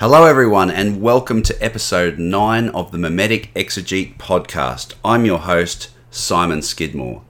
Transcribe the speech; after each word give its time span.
Hello, 0.00 0.24
everyone, 0.24 0.70
and 0.70 1.02
welcome 1.02 1.42
to 1.42 1.62
episode 1.62 2.18
9 2.18 2.70
of 2.70 2.90
the 2.90 2.96
Mimetic 2.96 3.52
Exegete 3.52 4.16
podcast. 4.16 4.94
I'm 5.04 5.26
your 5.26 5.40
host, 5.40 5.90
Simon 6.10 6.62
Skidmore. 6.62 7.20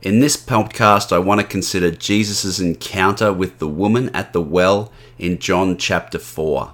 In 0.00 0.20
this 0.20 0.34
podcast, 0.34 1.12
I 1.12 1.18
want 1.18 1.42
to 1.42 1.46
consider 1.46 1.90
Jesus' 1.90 2.58
encounter 2.58 3.30
with 3.30 3.58
the 3.58 3.68
woman 3.68 4.08
at 4.14 4.32
the 4.32 4.40
well 4.40 4.90
in 5.18 5.38
John 5.38 5.76
chapter 5.76 6.18
4. 6.18 6.72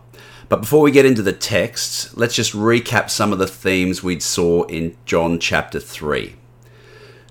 But 0.48 0.60
before 0.60 0.82
we 0.82 0.92
get 0.92 1.04
into 1.04 1.21
the 1.21 1.32
texts, 1.32 2.17
let's 2.17 2.37
just 2.37 2.53
recap 2.53 3.10
some 3.10 3.32
of 3.32 3.40
the 3.40 3.48
themes 3.48 4.04
we 4.04 4.21
saw 4.21 4.62
in 4.67 4.96
John 5.04 5.40
chapter 5.40 5.80
3. 5.80 6.37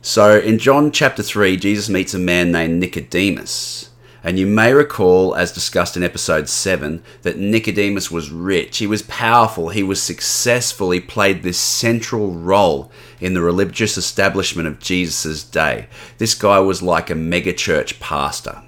So, 0.01 0.38
in 0.38 0.59
John 0.59 0.91
chapter 0.91 1.23
3, 1.23 1.55
Jesus 1.55 1.88
meets 1.88 2.13
a 2.13 2.20
man 2.20 2.51
named 2.51 2.81
Nicodemus. 2.81 3.88
And 4.23 4.38
you 4.38 4.45
may 4.45 4.73
recall, 4.73 5.33
as 5.36 5.51
discussed 5.51 5.95
in 5.95 6.04
episode 6.04 6.49
7, 6.49 7.01
that 7.21 7.38
Nicodemus 7.38 8.11
was 8.11 8.31
rich. 8.31 8.79
He 8.79 8.88
was 8.88 9.01
powerful. 9.04 9.69
He 9.69 9.83
was 9.83 10.01
successful. 10.01 10.92
He 10.92 11.00
played 11.00 11.42
this 11.42 11.57
central 11.57 12.32
role 12.32 12.92
in 13.21 13.33
the 13.33 13.42
religious 13.42 13.97
establishment 13.97 14.68
of 14.68 14.79
Jesus' 14.79 15.43
day. 15.43 15.87
This 16.18 16.36
guy 16.36 16.59
was 16.59 16.82
like 16.82 17.09
a 17.09 17.14
megachurch 17.14 18.00
pastor. 18.00 18.61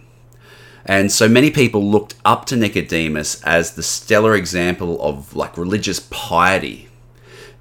And 0.85 1.11
so 1.11 1.27
many 1.27 1.51
people 1.51 1.83
looked 1.83 2.15
up 2.25 2.45
to 2.45 2.55
Nicodemus 2.55 3.43
as 3.43 3.73
the 3.73 3.83
stellar 3.83 4.35
example 4.35 5.01
of 5.01 5.35
like 5.35 5.57
religious 5.57 5.99
piety. 5.99 6.89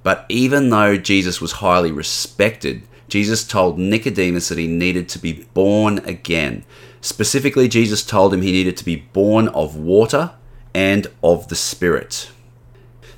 But 0.01 0.25
even 0.29 0.69
though 0.69 0.97
Jesus 0.97 1.39
was 1.39 1.53
highly 1.53 1.91
respected, 1.91 2.83
Jesus 3.07 3.45
told 3.45 3.77
Nicodemus 3.77 4.49
that 4.49 4.57
he 4.57 4.67
needed 4.67 5.09
to 5.09 5.19
be 5.19 5.45
born 5.53 5.99
again. 5.99 6.63
Specifically, 7.01 7.67
Jesus 7.67 8.05
told 8.05 8.33
him 8.33 8.41
he 8.41 8.51
needed 8.51 8.77
to 8.77 8.85
be 8.85 8.95
born 8.95 9.47
of 9.49 9.75
water 9.75 10.31
and 10.73 11.07
of 11.23 11.47
the 11.47 11.55
Spirit. 11.55 12.29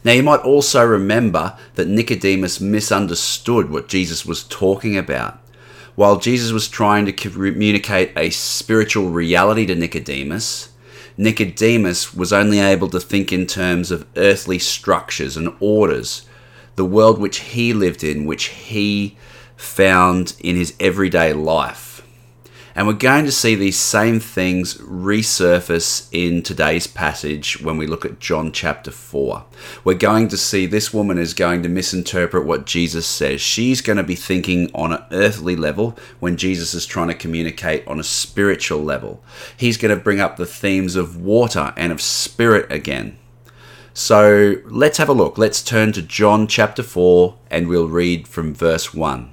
Now, 0.06 0.14
you 0.14 0.24
might 0.24 0.42
also 0.42 0.84
remember 0.86 1.58
that 1.76 1.88
Nicodemus 1.88 2.60
misunderstood 2.60 3.70
what 3.70 3.88
Jesus 3.88 4.26
was 4.26 4.44
talking 4.44 4.98
about. 4.98 5.40
While 5.96 6.20
Jesus 6.20 6.52
was 6.52 6.68
trying 6.68 7.06
to 7.06 7.14
communicate 7.14 8.12
a 8.18 8.30
spiritual 8.32 9.10
reality 9.10 9.66
to 9.68 9.76
Nicodemus, 9.76 10.70
Nicodemus 11.18 12.14
was 12.14 12.34
only 12.34 12.60
able 12.60 12.90
to 12.90 13.00
think 13.00 13.32
in 13.32 13.46
terms 13.46 13.92
of 13.92 14.08
earthly 14.18 14.60
structures 14.60 15.38
and 15.38 15.56
orders, 15.60 16.26
the 16.76 16.86
world 16.86 17.20
which 17.20 17.40
he 17.40 17.74
lived 17.74 18.04
in, 18.04 18.26
which 18.26 18.46
he 18.46 19.18
found 19.56 20.36
in 20.40 20.56
his 20.56 20.74
everyday 20.80 21.32
life. 21.32 21.83
And 22.76 22.88
we're 22.88 22.94
going 22.94 23.26
to 23.26 23.32
see 23.32 23.54
these 23.54 23.78
same 23.78 24.20
things 24.20 24.76
resurface 24.80 26.08
in 26.12 26.42
today's 26.42 26.88
passage 26.88 27.62
when 27.62 27.78
we 27.78 27.86
look 27.86 28.04
at 28.04 28.20
John 28.20 28.52
chapter 28.52 28.90
4. 28.90 29.46
We're 29.84 29.94
going 29.94 30.28
to 30.30 30.38
see 30.38 30.66
this 30.66 30.92
woman 30.92 31.20
is 31.20 31.36
going 31.36 31.62
to 31.64 31.70
misinterpret 31.70 32.46
what 32.46 32.66
Jesus 32.66 33.06
says. 33.06 33.42
She's 33.42 33.82
going 33.82 33.98
to 33.98 34.04
be 34.04 34.16
thinking 34.16 34.72
on 34.74 34.92
an 34.92 35.04
earthly 35.12 35.56
level 35.56 35.96
when 36.20 36.36
Jesus 36.36 36.74
is 36.74 36.88
trying 36.88 37.10
to 37.10 37.14
communicate 37.14 37.88
on 37.88 38.00
a 38.00 38.04
spiritual 38.04 38.82
level. 38.82 39.24
He's 39.56 39.78
going 39.78 39.96
to 39.96 40.04
bring 40.04 40.20
up 40.20 40.38
the 40.38 40.46
themes 40.48 40.96
of 40.96 41.22
water 41.22 41.74
and 41.78 41.92
of 41.92 42.02
spirit 42.02 42.72
again. 42.72 43.18
So 43.94 44.56
let's 44.66 44.98
have 44.98 45.10
a 45.10 45.14
look. 45.14 45.38
Let's 45.38 45.62
turn 45.62 45.92
to 45.92 46.02
John 46.02 46.48
chapter 46.48 46.82
4 46.82 47.38
and 47.52 47.68
we'll 47.68 47.88
read 47.88 48.28
from 48.28 48.56
verse 48.56 48.96
1. 48.96 49.33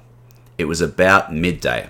It 0.61 0.67
was 0.67 0.79
about 0.79 1.33
midday. 1.33 1.89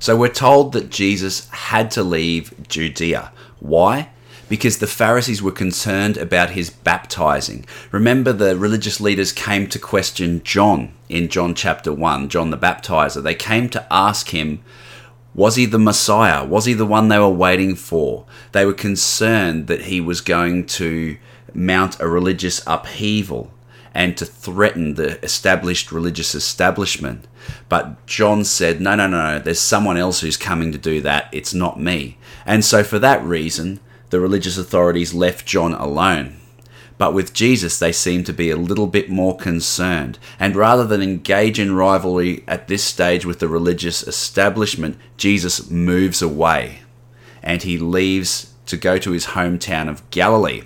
So 0.00 0.16
we're 0.16 0.28
told 0.28 0.72
that 0.72 0.90
Jesus 0.90 1.48
had 1.50 1.90
to 1.92 2.02
leave 2.02 2.52
Judea. 2.66 3.32
Why? 3.60 4.10
Because 4.48 4.78
the 4.78 4.88
Pharisees 4.88 5.40
were 5.40 5.52
concerned 5.52 6.16
about 6.16 6.50
his 6.50 6.70
baptizing. 6.70 7.64
Remember, 7.92 8.32
the 8.32 8.56
religious 8.56 9.00
leaders 9.00 9.30
came 9.30 9.68
to 9.68 9.78
question 9.78 10.42
John 10.42 10.92
in 11.08 11.28
John 11.28 11.54
chapter 11.54 11.92
1, 11.92 12.28
John 12.28 12.50
the 12.50 12.58
baptizer. 12.58 13.22
They 13.22 13.36
came 13.36 13.68
to 13.68 13.86
ask 13.88 14.30
him, 14.30 14.64
was 15.32 15.54
he 15.54 15.64
the 15.64 15.78
Messiah? 15.78 16.44
Was 16.44 16.64
he 16.64 16.74
the 16.74 16.84
one 16.84 17.06
they 17.06 17.18
were 17.20 17.28
waiting 17.28 17.76
for? 17.76 18.26
They 18.50 18.66
were 18.66 18.72
concerned 18.72 19.68
that 19.68 19.82
he 19.82 20.00
was 20.00 20.20
going 20.20 20.66
to 20.66 21.18
mount 21.54 22.00
a 22.00 22.08
religious 22.08 22.62
upheaval 22.66 23.52
and 23.94 24.16
to 24.16 24.24
threaten 24.24 24.94
the 24.94 25.22
established 25.24 25.90
religious 25.90 26.34
establishment. 26.34 27.26
But 27.68 28.06
John 28.06 28.44
said, 28.44 28.80
no, 28.80 28.94
no, 28.94 29.06
no, 29.06 29.38
there's 29.38 29.60
someone 29.60 29.96
else 29.96 30.20
who's 30.20 30.36
coming 30.36 30.72
to 30.72 30.78
do 30.78 31.00
that. 31.00 31.28
It's 31.32 31.54
not 31.54 31.80
me. 31.80 32.18
And 32.46 32.64
so, 32.64 32.84
for 32.84 32.98
that 32.98 33.22
reason, 33.24 33.80
the 34.10 34.20
religious 34.20 34.58
authorities 34.58 35.14
left 35.14 35.46
John 35.46 35.72
alone. 35.74 36.36
But 36.98 37.14
with 37.14 37.32
Jesus, 37.32 37.78
they 37.78 37.92
seem 37.92 38.24
to 38.24 38.32
be 38.32 38.50
a 38.50 38.56
little 38.56 38.86
bit 38.86 39.08
more 39.08 39.34
concerned. 39.34 40.18
And 40.38 40.54
rather 40.54 40.86
than 40.86 41.00
engage 41.00 41.58
in 41.58 41.74
rivalry 41.74 42.44
at 42.46 42.68
this 42.68 42.84
stage 42.84 43.24
with 43.24 43.38
the 43.38 43.48
religious 43.48 44.06
establishment, 44.06 44.98
Jesus 45.16 45.70
moves 45.70 46.20
away 46.20 46.80
and 47.42 47.62
he 47.62 47.78
leaves 47.78 48.52
to 48.66 48.76
go 48.76 48.98
to 48.98 49.12
his 49.12 49.28
hometown 49.28 49.88
of 49.88 50.08
Galilee. 50.10 50.64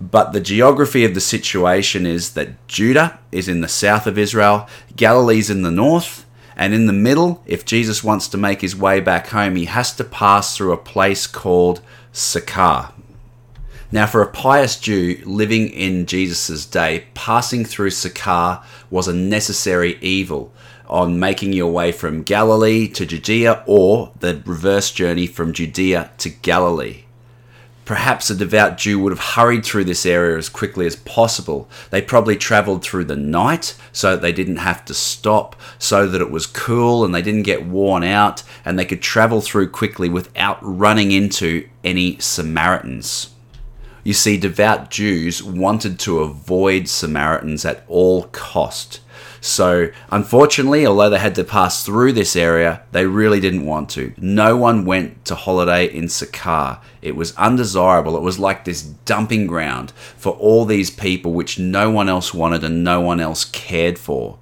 But 0.00 0.32
the 0.32 0.40
geography 0.40 1.04
of 1.04 1.12
the 1.12 1.20
situation 1.20 2.06
is 2.06 2.32
that 2.32 2.66
Judah 2.66 3.18
is 3.30 3.48
in 3.48 3.60
the 3.60 3.68
south 3.68 4.06
of 4.06 4.16
Israel, 4.16 4.66
Galilee's 4.96 5.50
in 5.50 5.60
the 5.60 5.70
north, 5.70 6.24
and 6.56 6.72
in 6.72 6.86
the 6.86 6.94
middle, 6.94 7.42
if 7.44 7.66
Jesus 7.66 8.02
wants 8.02 8.26
to 8.28 8.38
make 8.38 8.62
his 8.62 8.74
way 8.74 9.00
back 9.00 9.28
home, 9.28 9.56
he 9.56 9.66
has 9.66 9.94
to 9.96 10.04
pass 10.04 10.56
through 10.56 10.72
a 10.72 10.78
place 10.78 11.26
called 11.26 11.82
Sychar. 12.12 12.92
Now, 13.92 14.06
for 14.06 14.22
a 14.22 14.30
pious 14.30 14.78
Jew 14.78 15.20
living 15.26 15.68
in 15.68 16.06
Jesus' 16.06 16.64
day, 16.64 17.06
passing 17.12 17.66
through 17.66 17.90
Sychar 17.90 18.62
was 18.88 19.06
a 19.06 19.14
necessary 19.14 19.98
evil 20.00 20.52
on 20.86 21.18
making 21.18 21.52
your 21.52 21.72
way 21.72 21.92
from 21.92 22.22
Galilee 22.22 22.88
to 22.88 23.04
Judea 23.04 23.64
or 23.66 24.12
the 24.20 24.42
reverse 24.46 24.90
journey 24.92 25.26
from 25.26 25.52
Judea 25.52 26.10
to 26.18 26.30
Galilee. 26.30 27.04
Perhaps 27.90 28.30
a 28.30 28.36
devout 28.36 28.78
Jew 28.78 29.00
would 29.00 29.10
have 29.10 29.34
hurried 29.34 29.64
through 29.64 29.82
this 29.82 30.06
area 30.06 30.38
as 30.38 30.48
quickly 30.48 30.86
as 30.86 30.94
possible. 30.94 31.68
They 31.90 32.00
probably 32.00 32.36
travelled 32.36 32.84
through 32.84 33.06
the 33.06 33.16
night 33.16 33.74
so 33.90 34.12
that 34.12 34.22
they 34.22 34.30
didn't 34.30 34.58
have 34.58 34.84
to 34.84 34.94
stop, 34.94 35.56
so 35.76 36.06
that 36.06 36.20
it 36.20 36.30
was 36.30 36.46
cool 36.46 37.04
and 37.04 37.12
they 37.12 37.20
didn't 37.20 37.42
get 37.42 37.66
worn 37.66 38.04
out, 38.04 38.44
and 38.64 38.78
they 38.78 38.84
could 38.84 39.02
travel 39.02 39.40
through 39.40 39.70
quickly 39.70 40.08
without 40.08 40.60
running 40.62 41.10
into 41.10 41.68
any 41.82 42.16
Samaritans. 42.20 43.30
You 44.02 44.12
see, 44.12 44.36
devout 44.36 44.90
Jews 44.90 45.42
wanted 45.42 45.98
to 46.00 46.20
avoid 46.20 46.88
Samaritans 46.88 47.64
at 47.64 47.84
all 47.88 48.24
cost. 48.24 49.00
So, 49.42 49.88
unfortunately, 50.10 50.86
although 50.86 51.08
they 51.08 51.18
had 51.18 51.34
to 51.36 51.44
pass 51.44 51.84
through 51.84 52.12
this 52.12 52.36
area, 52.36 52.82
they 52.92 53.06
really 53.06 53.40
didn't 53.40 53.64
want 53.64 53.88
to. 53.90 54.12
No 54.18 54.56
one 54.56 54.84
went 54.84 55.24
to 55.26 55.34
holiday 55.34 55.86
in 55.86 56.08
Sychar. 56.08 56.78
It 57.00 57.16
was 57.16 57.34
undesirable. 57.36 58.16
It 58.16 58.22
was 58.22 58.38
like 58.38 58.64
this 58.64 58.82
dumping 58.82 59.46
ground 59.46 59.92
for 60.16 60.32
all 60.34 60.66
these 60.66 60.90
people 60.90 61.32
which 61.32 61.58
no 61.58 61.90
one 61.90 62.08
else 62.08 62.34
wanted 62.34 62.64
and 62.64 62.84
no 62.84 63.00
one 63.00 63.20
else 63.20 63.44
cared 63.46 63.98
for. 63.98 64.38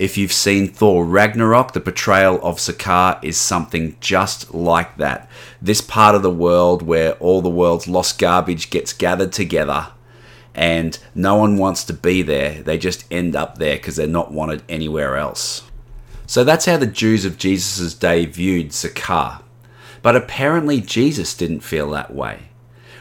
If 0.00 0.16
you've 0.16 0.32
seen 0.32 0.66
Thor 0.66 1.04
Ragnarok, 1.04 1.74
the 1.74 1.80
portrayal 1.80 2.40
of 2.42 2.58
Sychar 2.58 3.18
is 3.22 3.36
something 3.36 3.96
just 4.00 4.54
like 4.54 4.96
that. 4.96 5.28
This 5.60 5.82
part 5.82 6.14
of 6.14 6.22
the 6.22 6.30
world 6.30 6.80
where 6.80 7.12
all 7.16 7.42
the 7.42 7.50
world's 7.50 7.86
lost 7.86 8.18
garbage 8.18 8.70
gets 8.70 8.94
gathered 8.94 9.30
together 9.30 9.88
and 10.54 10.98
no 11.14 11.36
one 11.36 11.58
wants 11.58 11.84
to 11.84 11.92
be 11.92 12.22
there. 12.22 12.62
They 12.62 12.78
just 12.78 13.04
end 13.10 13.36
up 13.36 13.58
there 13.58 13.76
because 13.76 13.96
they're 13.96 14.06
not 14.06 14.32
wanted 14.32 14.62
anywhere 14.70 15.18
else. 15.18 15.64
So 16.26 16.44
that's 16.44 16.64
how 16.64 16.78
the 16.78 16.86
Jews 16.86 17.26
of 17.26 17.36
Jesus' 17.36 17.92
day 17.92 18.24
viewed 18.24 18.72
Sychar. 18.72 19.40
But 20.00 20.16
apparently, 20.16 20.80
Jesus 20.80 21.34
didn't 21.34 21.60
feel 21.60 21.90
that 21.90 22.14
way. 22.14 22.48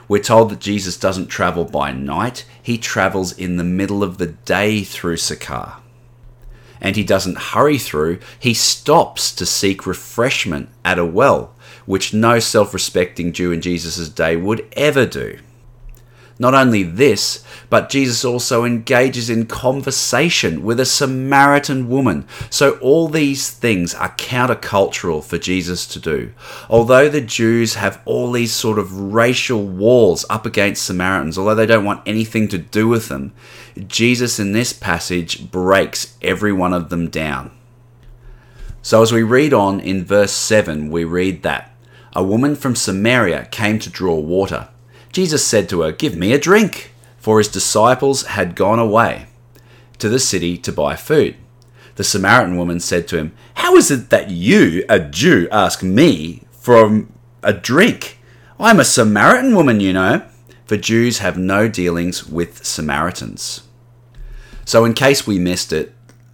We're 0.10 0.22
told 0.22 0.50
that 0.50 0.60
Jesus 0.60 0.98
doesn't 0.98 1.28
travel 1.28 1.63
by 1.63 1.94
night, 1.94 2.44
he 2.62 2.78
travels 2.78 3.31
in 3.31 3.56
the 3.56 3.63
middle 3.63 4.04
of 4.04 4.18
the 4.18 4.28
day 4.28 4.84
through 4.84 5.16
Sychar. 5.16 5.78
And 6.81 6.96
he 6.96 7.04
doesn't 7.04 7.38
hurry 7.38 7.78
through, 7.78 8.20
he 8.40 8.54
stops 8.54 9.34
to 9.36 9.46
seek 9.46 9.86
refreshment 9.86 10.70
at 10.86 11.00
a 11.00 11.06
well, 11.06 11.54
which 11.86 12.14
no 12.14 12.40
self 12.40 12.74
respecting 12.74 13.34
Jew 13.34 13.52
in 13.52 13.62
Jesus' 13.62 14.10
day 14.10 14.36
would 14.36 14.68
ever 14.74 15.06
do. 15.06 15.40
Not 16.41 16.53
only 16.53 16.83
this, 16.83 17.44
but 17.69 17.89
Jesus 17.89 18.24
also 18.24 18.63
engages 18.63 19.30
in 19.30 19.45
conversation 19.45 20.63
with 20.63 20.80
a 20.80 20.86
Samaritan 20.86 21.89
woman. 21.89 22.25
So 22.50 22.77
all 22.80 23.09
these 23.09 23.50
things 23.50 23.94
are 23.94 24.15
countercultural 24.15 25.21
for 25.21 25.38
Jesus 25.38 25.86
to 25.88 26.00
do. 26.00 26.31
Although 26.69 27.09
the 27.09 27.19
Jews 27.19 27.75
have 27.75 28.01
all 28.06 28.31
these 28.31 28.53
sort 28.53 28.80
of 28.80 29.13
racial 29.13 29.68
walls 29.68 30.25
up 30.30 30.45
against 30.45 30.86
Samaritans, 30.86 31.38
although 31.38 31.56
they 31.56 31.65
don't 31.65 31.83
want 31.83 32.07
anything 32.07 32.47
to 32.47 32.57
do 32.57 32.88
with 32.88 33.09
them, 33.09 33.33
Jesus 33.88 34.39
in 34.39 34.53
this 34.53 34.71
passage 34.71 35.51
breaks 35.51 36.15
every 36.21 36.53
one 36.53 36.71
of 36.74 36.89
them 36.89 37.09
down. 37.09 37.51
So 38.81 39.01
as 39.01 39.12
we 39.12 39.24
read 39.24 39.53
on 39.53 39.81
in 39.81 40.06
verse 40.06 40.31
7, 40.31 40.89
we 40.89 41.03
read 41.03 41.44
that 41.44 41.75
a 42.15 42.24
woman 42.24 42.56
from 42.56 42.77
Samaria 42.77 43.50
came 43.51 43.77
to 43.80 43.89
draw 43.89 44.18
water. 44.18 44.69
Jesus 45.11 45.45
said 45.45 45.69
to 45.69 45.81
her, 45.81 45.91
Give 45.91 46.15
me 46.15 46.33
a 46.33 46.39
drink, 46.39 46.94
for 47.17 47.38
his 47.38 47.47
disciples 47.47 48.23
had 48.23 48.56
gone 48.56 48.79
away 48.79 49.27
to 49.97 50.09
the 50.09 50.19
city 50.19 50.57
to 50.57 50.71
buy 50.71 50.95
food. 50.95 51.35
The 51.95 52.03
Samaritan 52.03 52.57
woman 52.57 52.79
said 52.79 53.07
to 53.09 53.17
him, 53.17 53.33
How 53.56 53.75
is 53.75 53.91
it 53.91 54.09
that 54.09 54.29
you, 54.29 54.85
a 54.88 55.00
Jew, 55.00 55.47
ask 55.51 55.83
me 55.83 56.44
for 56.51 57.06
a 57.44 57.53
drink? 57.53 58.19
I'm 58.59 58.79
a 58.79 58.85
Samaritan 58.85 59.56
woman, 59.56 59.79
you 59.79 59.94
know, 59.94 60.25
for 60.65 60.77
Jews 60.77 61.19
have 61.19 61.38
no 61.38 61.67
dealings 61.67 62.27
with 62.27 62.65
Samaritans. 62.65 63.63
So, 64.65 64.85
in 64.85 64.94
case 64.94 65.25
we 65.25 65.39
missed 65.39 65.73
it, 65.73 65.94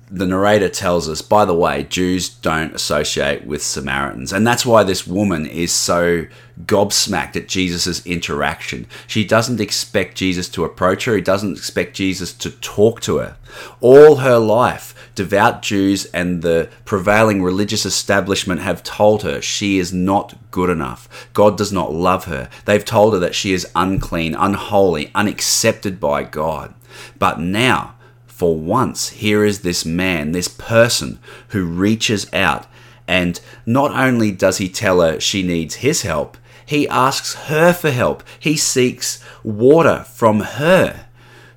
the 0.10 0.28
narrator 0.28 0.70
tells 0.70 1.10
us, 1.10 1.22
by 1.22 1.46
the 1.46 1.56
way, 1.56 1.84
Jews 1.84 2.30
don't 2.30 2.76
associate 2.76 3.46
with 3.46 3.64
Samaritans. 3.64 4.32
And 4.32 4.46
that's 4.46 4.66
why 4.66 4.84
this 4.84 5.08
woman 5.08 5.48
is 5.48 5.74
so 5.74 6.28
gobsmacked 6.64 7.36
at 7.36 7.48
Jesus' 7.48 8.06
interaction. 8.06 8.86
She 9.08 9.26
doesn't 9.26 9.60
expect 9.60 10.16
Jesus 10.16 10.48
to 10.50 10.64
approach 10.64 11.06
her, 11.06 11.16
he 11.16 11.22
doesn't 11.22 11.58
expect 11.58 11.96
Jesus 11.96 12.34
to 12.34 12.52
talk 12.52 13.02
to 13.02 13.18
her. 13.18 13.38
All 13.82 14.18
her 14.18 14.38
life, 14.38 14.94
devout 15.16 15.62
Jews 15.62 16.06
and 16.08 16.42
the 16.42 16.70
prevailing 16.86 17.42
religious 17.42 17.86
establishment 17.86 18.62
have 18.62 18.84
told 18.84 19.24
her 19.24 19.42
she 19.42 19.80
is 19.80 19.92
not 19.92 20.36
good 20.52 20.70
enough. 20.70 21.28
God 21.34 21.58
does 21.58 21.72
not 21.72 21.94
love 21.94 22.26
her. 22.26 22.50
They've 22.66 22.86
told 22.86 23.14
her 23.14 23.20
that 23.20 23.36
she 23.36 23.54
is 23.54 23.72
unclean, 23.76 24.36
unholy, 24.36 25.12
unaccepted 25.16 26.00
by 26.00 26.24
God. 26.24 26.74
But 27.18 27.40
now, 27.40 27.95
for 28.36 28.58
once, 28.58 29.12
here 29.12 29.46
is 29.46 29.62
this 29.62 29.86
man, 29.86 30.34
this 30.34 30.50
person 30.50 31.20
who 31.50 31.64
reaches 31.64 32.28
out, 32.34 32.68
and 33.08 33.40
not 33.66 33.92
only 33.92 34.30
does 34.30 34.58
he 34.58 34.68
tell 34.68 35.00
her 35.00 35.22
she 35.22 35.42
needs 35.42 35.76
his 35.76 36.02
help, 36.02 36.38
he 36.66 36.86
asks 36.90 37.36
her 37.46 37.72
for 37.72 37.92
help. 37.92 38.24
He 38.38 38.58
seeks 38.58 39.24
water 39.42 40.04
from 40.04 40.42
her. 40.42 41.06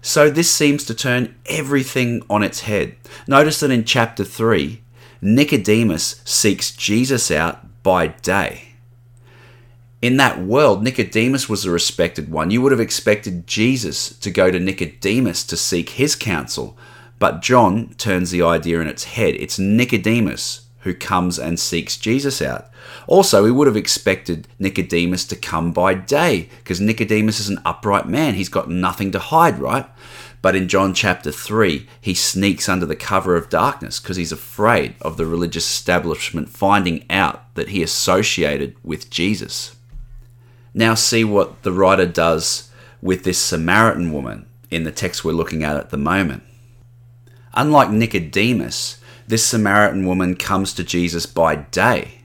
So 0.02 0.30
this 0.30 0.52
seems 0.52 0.84
to 0.84 0.94
turn 0.94 1.34
everything 1.46 2.22
on 2.30 2.44
its 2.44 2.60
head. 2.60 2.94
Notice 3.26 3.58
that 3.58 3.72
in 3.72 3.82
chapter 3.82 4.22
3, 4.22 4.80
Nicodemus 5.20 6.22
seeks 6.24 6.70
Jesus 6.70 7.32
out 7.32 7.82
by 7.82 8.06
day 8.06 8.67
in 10.00 10.16
that 10.18 10.40
world, 10.40 10.82
Nicodemus 10.82 11.48
was 11.48 11.64
a 11.64 11.70
respected 11.70 12.30
one. 12.30 12.50
You 12.50 12.62
would 12.62 12.72
have 12.72 12.80
expected 12.80 13.46
Jesus 13.46 14.16
to 14.18 14.30
go 14.30 14.50
to 14.50 14.60
Nicodemus 14.60 15.44
to 15.44 15.56
seek 15.56 15.90
his 15.90 16.14
counsel, 16.14 16.76
but 17.18 17.42
John 17.42 17.94
turns 17.94 18.30
the 18.30 18.42
idea 18.42 18.80
in 18.80 18.86
its 18.86 19.04
head. 19.04 19.34
It's 19.34 19.58
Nicodemus 19.58 20.66
who 20.80 20.94
comes 20.94 21.38
and 21.38 21.58
seeks 21.58 21.96
Jesus 21.96 22.40
out. 22.40 22.66
Also, 23.08 23.42
we 23.42 23.50
would 23.50 23.66
have 23.66 23.76
expected 23.76 24.46
Nicodemus 24.58 25.24
to 25.26 25.36
come 25.36 25.72
by 25.72 25.94
day, 25.94 26.48
because 26.58 26.80
Nicodemus 26.80 27.40
is 27.40 27.48
an 27.48 27.60
upright 27.64 28.06
man. 28.08 28.34
He's 28.34 28.48
got 28.48 28.70
nothing 28.70 29.10
to 29.12 29.18
hide, 29.18 29.58
right? 29.58 29.86
But 30.40 30.54
in 30.54 30.68
John 30.68 30.94
chapter 30.94 31.32
3, 31.32 31.88
he 32.00 32.14
sneaks 32.14 32.68
under 32.68 32.86
the 32.86 32.94
cover 32.94 33.34
of 33.34 33.50
darkness 33.50 33.98
because 33.98 34.16
he's 34.16 34.30
afraid 34.30 34.94
of 35.00 35.16
the 35.16 35.26
religious 35.26 35.68
establishment 35.68 36.48
finding 36.48 37.04
out 37.10 37.52
that 37.56 37.70
he 37.70 37.82
associated 37.82 38.76
with 38.84 39.10
Jesus. 39.10 39.74
Now, 40.74 40.94
see 40.94 41.24
what 41.24 41.62
the 41.62 41.72
writer 41.72 42.06
does 42.06 42.70
with 43.00 43.24
this 43.24 43.38
Samaritan 43.38 44.12
woman 44.12 44.46
in 44.70 44.84
the 44.84 44.92
text 44.92 45.24
we're 45.24 45.32
looking 45.32 45.64
at 45.64 45.76
at 45.76 45.90
the 45.90 45.96
moment. 45.96 46.42
Unlike 47.54 47.90
Nicodemus, 47.90 49.00
this 49.26 49.44
Samaritan 49.44 50.06
woman 50.06 50.36
comes 50.36 50.72
to 50.74 50.84
Jesus 50.84 51.26
by 51.26 51.56
day. 51.56 52.20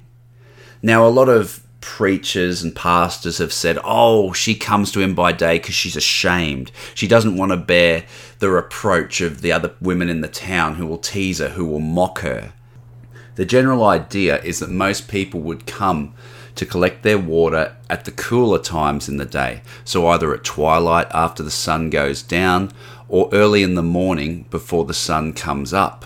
Now, 0.82 1.06
a 1.06 1.10
lot 1.10 1.30
of 1.30 1.64
preachers 1.82 2.64
and 2.64 2.76
pastors 2.76 3.40
have 3.40 3.52
said, 3.52 3.78
oh, 3.84 4.32
she 4.32 4.56
comes 4.56 4.92
to 4.92 5.02
him 5.02 5.14
by 5.14 5.32
day 5.32 5.58
because 5.58 5.76
she's 5.76 5.98
ashamed. 5.98 6.72
She 6.96 7.08
doesn't 7.08 7.36
want 7.36 7.52
to 7.52 7.58
bear 7.58 8.06
the 8.40 8.50
reproach 8.50 9.20
of 9.22 9.42
the 9.42 9.52
other 9.52 9.74
women 9.82 10.10
in 10.10 10.22
the 10.22 10.28
town 10.28 10.76
who 10.76 10.88
will 10.88 10.98
tease 10.98 11.40
her, 11.40 11.50
who 11.50 11.66
will 11.66 11.80
mock 11.80 12.20
her. 12.20 12.54
The 13.36 13.46
general 13.46 13.84
idea 13.84 14.42
is 14.44 14.60
that 14.60 14.70
most 14.70 15.10
people 15.10 15.42
would 15.42 15.66
come 15.66 16.14
to 16.56 16.66
collect 16.66 17.04
their 17.04 17.18
water 17.18 17.76
at 17.90 18.06
the 18.06 18.12
cooler 18.12 18.60
times 18.60 19.10
in 19.10 19.18
the 19.18 19.26
day, 19.26 19.62
so 19.84 20.08
either 20.08 20.34
at 20.34 20.44
twilight 20.44 21.08
after 21.12 21.44
the 21.44 21.52
sun 21.52 21.90
goes 21.90 22.22
down 22.22 22.72
or 23.08 23.30
early 23.32 23.64
in 23.64 23.76
the 23.76 23.84
morning 23.84 24.46
before 24.50 24.86
the 24.86 24.94
sun 24.94 25.34
comes 25.34 25.74
up. 25.74 26.06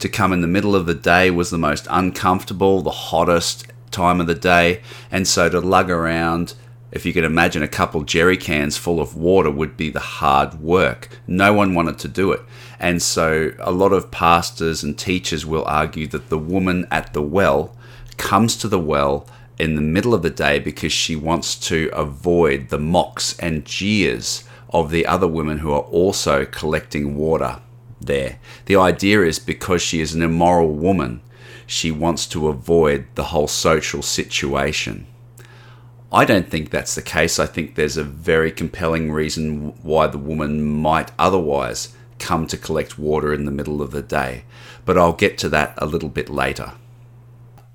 To 0.00 0.08
come 0.08 0.32
in 0.32 0.40
the 0.40 0.46
middle 0.46 0.76
of 0.76 0.86
the 0.86 0.94
day 0.94 1.30
was 1.30 1.50
the 1.50 1.58
most 1.58 1.86
uncomfortable, 1.90 2.82
the 2.82 2.90
hottest 2.90 3.66
time 3.90 4.20
of 4.20 4.26
the 4.26 4.34
day, 4.34 4.82
and 5.10 5.26
so 5.26 5.48
to 5.48 5.60
lug 5.60 5.90
around 5.90 6.54
if 6.90 7.04
you 7.04 7.12
could 7.12 7.24
imagine 7.24 7.62
a 7.62 7.68
couple 7.68 8.02
jerry 8.02 8.36
cans 8.36 8.76
full 8.76 9.00
of 9.00 9.14
water 9.14 9.50
would 9.50 9.76
be 9.76 9.90
the 9.90 10.00
hard 10.00 10.54
work. 10.54 11.08
No 11.26 11.52
one 11.52 11.74
wanted 11.74 11.98
to 11.98 12.08
do 12.08 12.32
it. 12.32 12.40
And 12.80 13.02
so 13.02 13.52
a 13.58 13.70
lot 13.70 13.92
of 13.92 14.10
pastors 14.10 14.82
and 14.82 14.98
teachers 14.98 15.44
will 15.44 15.64
argue 15.66 16.06
that 16.08 16.30
the 16.30 16.38
woman 16.38 16.86
at 16.90 17.12
the 17.12 17.22
well 17.22 17.76
comes 18.16 18.56
to 18.56 18.68
the 18.68 18.78
well 18.78 19.26
in 19.58 19.74
the 19.74 19.80
middle 19.80 20.14
of 20.14 20.22
the 20.22 20.30
day 20.30 20.58
because 20.58 20.92
she 20.92 21.16
wants 21.16 21.56
to 21.56 21.90
avoid 21.92 22.68
the 22.68 22.78
mocks 22.78 23.36
and 23.38 23.64
jeers 23.64 24.44
of 24.70 24.90
the 24.90 25.06
other 25.06 25.26
women 25.26 25.58
who 25.58 25.72
are 25.72 25.82
also 25.82 26.44
collecting 26.44 27.16
water 27.16 27.60
there. 28.00 28.38
The 28.66 28.76
idea 28.76 29.22
is 29.22 29.38
because 29.38 29.82
she 29.82 30.00
is 30.00 30.14
an 30.14 30.22
immoral 30.22 30.72
woman, 30.72 31.22
she 31.66 31.90
wants 31.90 32.26
to 32.28 32.48
avoid 32.48 33.06
the 33.14 33.24
whole 33.24 33.48
social 33.48 34.02
situation. 34.02 35.06
I 36.10 36.24
don't 36.24 36.48
think 36.48 36.70
that's 36.70 36.94
the 36.94 37.02
case. 37.02 37.38
I 37.38 37.46
think 37.46 37.74
there's 37.74 37.98
a 37.98 38.04
very 38.04 38.50
compelling 38.50 39.12
reason 39.12 39.74
why 39.82 40.06
the 40.06 40.16
woman 40.16 40.64
might 40.64 41.10
otherwise 41.18 41.94
come 42.18 42.46
to 42.46 42.56
collect 42.56 42.98
water 42.98 43.34
in 43.34 43.44
the 43.44 43.50
middle 43.50 43.82
of 43.82 43.90
the 43.90 44.02
day, 44.02 44.44
but 44.86 44.96
I'll 44.96 45.12
get 45.12 45.36
to 45.38 45.48
that 45.50 45.74
a 45.76 45.86
little 45.86 46.08
bit 46.08 46.30
later 46.30 46.72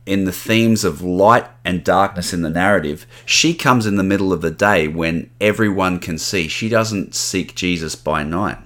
in 0.05 0.25
the 0.25 0.31
themes 0.31 0.83
of 0.83 1.01
light 1.01 1.45
and 1.63 1.83
darkness 1.83 2.33
in 2.33 2.41
the 2.41 2.50
narrative, 2.50 3.05
she 3.25 3.53
comes 3.53 3.86
in 3.86 3.95
the 3.95 4.03
middle 4.03 4.33
of 4.33 4.41
the 4.41 4.51
day 4.51 4.88
when 4.88 5.29
everyone 5.39 6.00
can 6.00 6.17
see. 6.17 6.48
She 6.48 6.67
doesn't 6.69 7.15
seek 7.15 7.55
Jesus 7.55 7.95
by 7.95 8.24
night. 8.24 8.57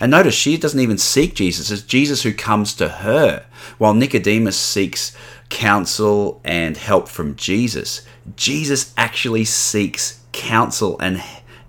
And 0.00 0.12
notice 0.12 0.34
she 0.34 0.56
doesn't 0.56 0.78
even 0.78 0.98
seek 0.98 1.34
Jesus, 1.34 1.72
it's 1.72 1.82
Jesus 1.82 2.22
who 2.22 2.32
comes 2.32 2.72
to 2.74 2.88
her, 2.88 3.44
while 3.78 3.94
Nicodemus 3.94 4.56
seeks 4.56 5.16
counsel 5.48 6.40
and 6.44 6.76
help 6.76 7.08
from 7.08 7.34
Jesus. 7.34 8.02
Jesus 8.36 8.94
actually 8.96 9.44
seeks 9.44 10.20
counsel 10.30 10.96
and, 11.00 11.22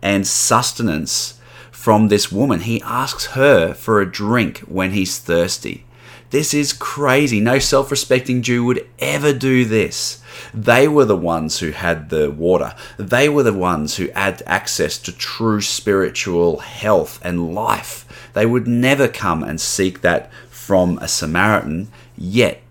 and 0.04 0.28
sustenance 0.28 1.40
from 1.72 2.10
this 2.10 2.32
woman. 2.32 2.60
He 2.60 2.82
asks 2.84 3.28
her 3.28 3.74
for 3.74 4.00
a 4.00 4.12
drink 4.12 4.60
when 4.60 4.92
he's 4.92 5.18
thirsty. 5.18 5.86
This 6.30 6.54
is 6.54 6.74
crazy. 6.74 7.40
No 7.40 7.58
self 7.60 7.90
respecting 7.90 8.42
Jew 8.42 8.64
would 8.66 8.88
ever 9.00 9.34
do 9.34 9.66
this. 9.66 10.22
They 10.54 10.88
were 10.88 11.06
the 11.06 11.16
ones 11.16 11.60
who 11.60 11.72
had 11.72 12.10
the 12.10 12.30
water. 12.30 12.76
They 12.98 13.28
were 13.30 13.44
the 13.44 13.54
ones 13.54 13.96
who 13.96 14.10
had 14.14 14.44
access 14.46 14.98
to 15.00 15.12
true 15.12 15.62
spiritual 15.62 16.60
health 16.60 17.20
and 17.24 17.54
life. 17.54 18.06
They 18.34 18.46
would 18.46 18.68
never 18.68 19.08
come 19.08 19.44
and 19.44 19.60
seek 19.60 20.02
that 20.02 20.32
from 20.50 21.00
a 21.00 21.08
Samaritan. 21.08 21.92
Yet, 22.16 22.62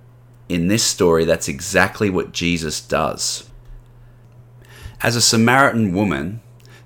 in 0.49 0.69
this 0.69 0.85
story, 0.85 1.25
that's 1.25 1.49
exactly 1.49 2.09
what 2.09 2.33
Jesus 2.33 2.81
does. 2.81 3.49
As 5.01 5.17
a 5.17 5.21
Samaritan 5.21 5.93
woman, 5.95 6.41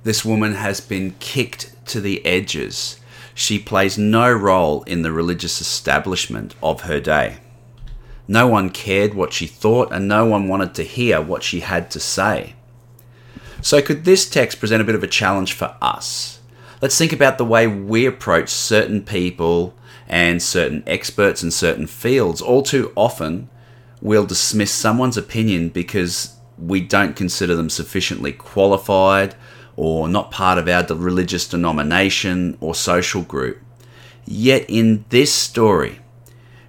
this 0.05 0.25
woman 0.25 0.55
has 0.55 0.81
been 0.81 1.15
kicked 1.21 1.75
to 1.87 2.01
the 2.01 2.25
edges 2.25 2.99
she 3.35 3.59
plays 3.59 3.99
no 3.99 4.31
role 4.31 4.83
in 4.85 5.03
the 5.03 5.13
religious 5.13 5.61
establishment 5.61 6.55
of 6.63 6.83
her 6.83 7.01
day. 7.01 7.39
No 8.29 8.47
one 8.47 8.71
cared 8.71 9.15
what 9.15 9.33
she 9.33 9.47
thought, 9.47 9.93
and 9.93 10.07
no 10.07 10.25
one 10.25 10.49
wanted 10.49 10.75
to 10.75 10.85
hear 10.85 11.21
what 11.21 11.43
she 11.43 11.61
had 11.61 11.91
to 11.91 12.01
say. 12.01 12.55
So, 13.61 13.83
could 13.83 14.05
this 14.05 14.29
text 14.29 14.59
present 14.59 14.81
a 14.81 14.85
bit 14.85 14.95
of 14.95 15.03
a 15.03 15.09
challenge 15.09 15.53
for 15.53 15.77
us? 15.81 16.41
Let's 16.81 16.99
think 16.99 17.13
about 17.13 17.39
the 17.39 17.45
way 17.45 17.67
we 17.67 18.07
approach 18.07 18.49
certain 18.49 19.03
people 19.03 19.75
and 20.09 20.43
certain 20.43 20.83
experts 20.87 21.43
in 21.43 21.51
certain 21.51 21.87
fields. 21.87 22.43
All 22.43 22.63
too 22.63 22.93
often, 22.97 23.49
we'll 24.01 24.27
dismiss 24.27 24.73
someone's 24.73 25.17
opinion 25.17 25.69
because 25.69 26.37
we 26.59 26.81
don't 26.81 27.17
consider 27.17 27.55
them 27.55 27.71
sufficiently 27.71 28.33
qualified 28.33 29.35
or 29.77 30.09
not 30.09 30.31
part 30.31 30.59
of 30.59 30.69
our 30.69 30.85
religious 30.95 31.49
denomination 31.49 32.57
or 32.61 32.75
social 32.75 33.23
group. 33.23 33.59
Yet 34.25 34.65
in 34.69 35.05
this 35.09 35.33
story, 35.33 35.99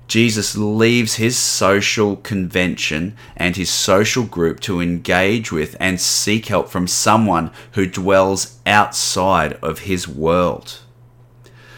Jesus 0.08 0.58
leaves 0.58 1.16
his 1.16 1.38
social 1.38 2.18
convention 2.18 3.16
and 3.36 3.56
his 3.56 3.70
social 3.70 4.24
group 4.24 4.60
to 4.62 4.82
engage 4.82 5.52
with 5.52 5.76
and 5.80 6.00
seek 6.00 6.48
help 6.48 6.70
from 6.70 6.88
someone 6.88 7.52
who 7.72 7.86
dwells 7.88 8.60
outside 8.66 9.54
of 9.62 9.80
his 9.80 10.08
world. 10.08 10.80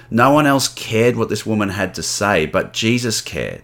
No 0.10 0.32
one 0.32 0.46
else 0.46 0.68
cared 0.68 1.16
what 1.16 1.30
this 1.30 1.46
woman 1.46 1.70
had 1.70 1.94
to 1.96 2.04
say, 2.04 2.46
but 2.46 2.74
Jesus 2.74 3.22
cared. 3.22 3.64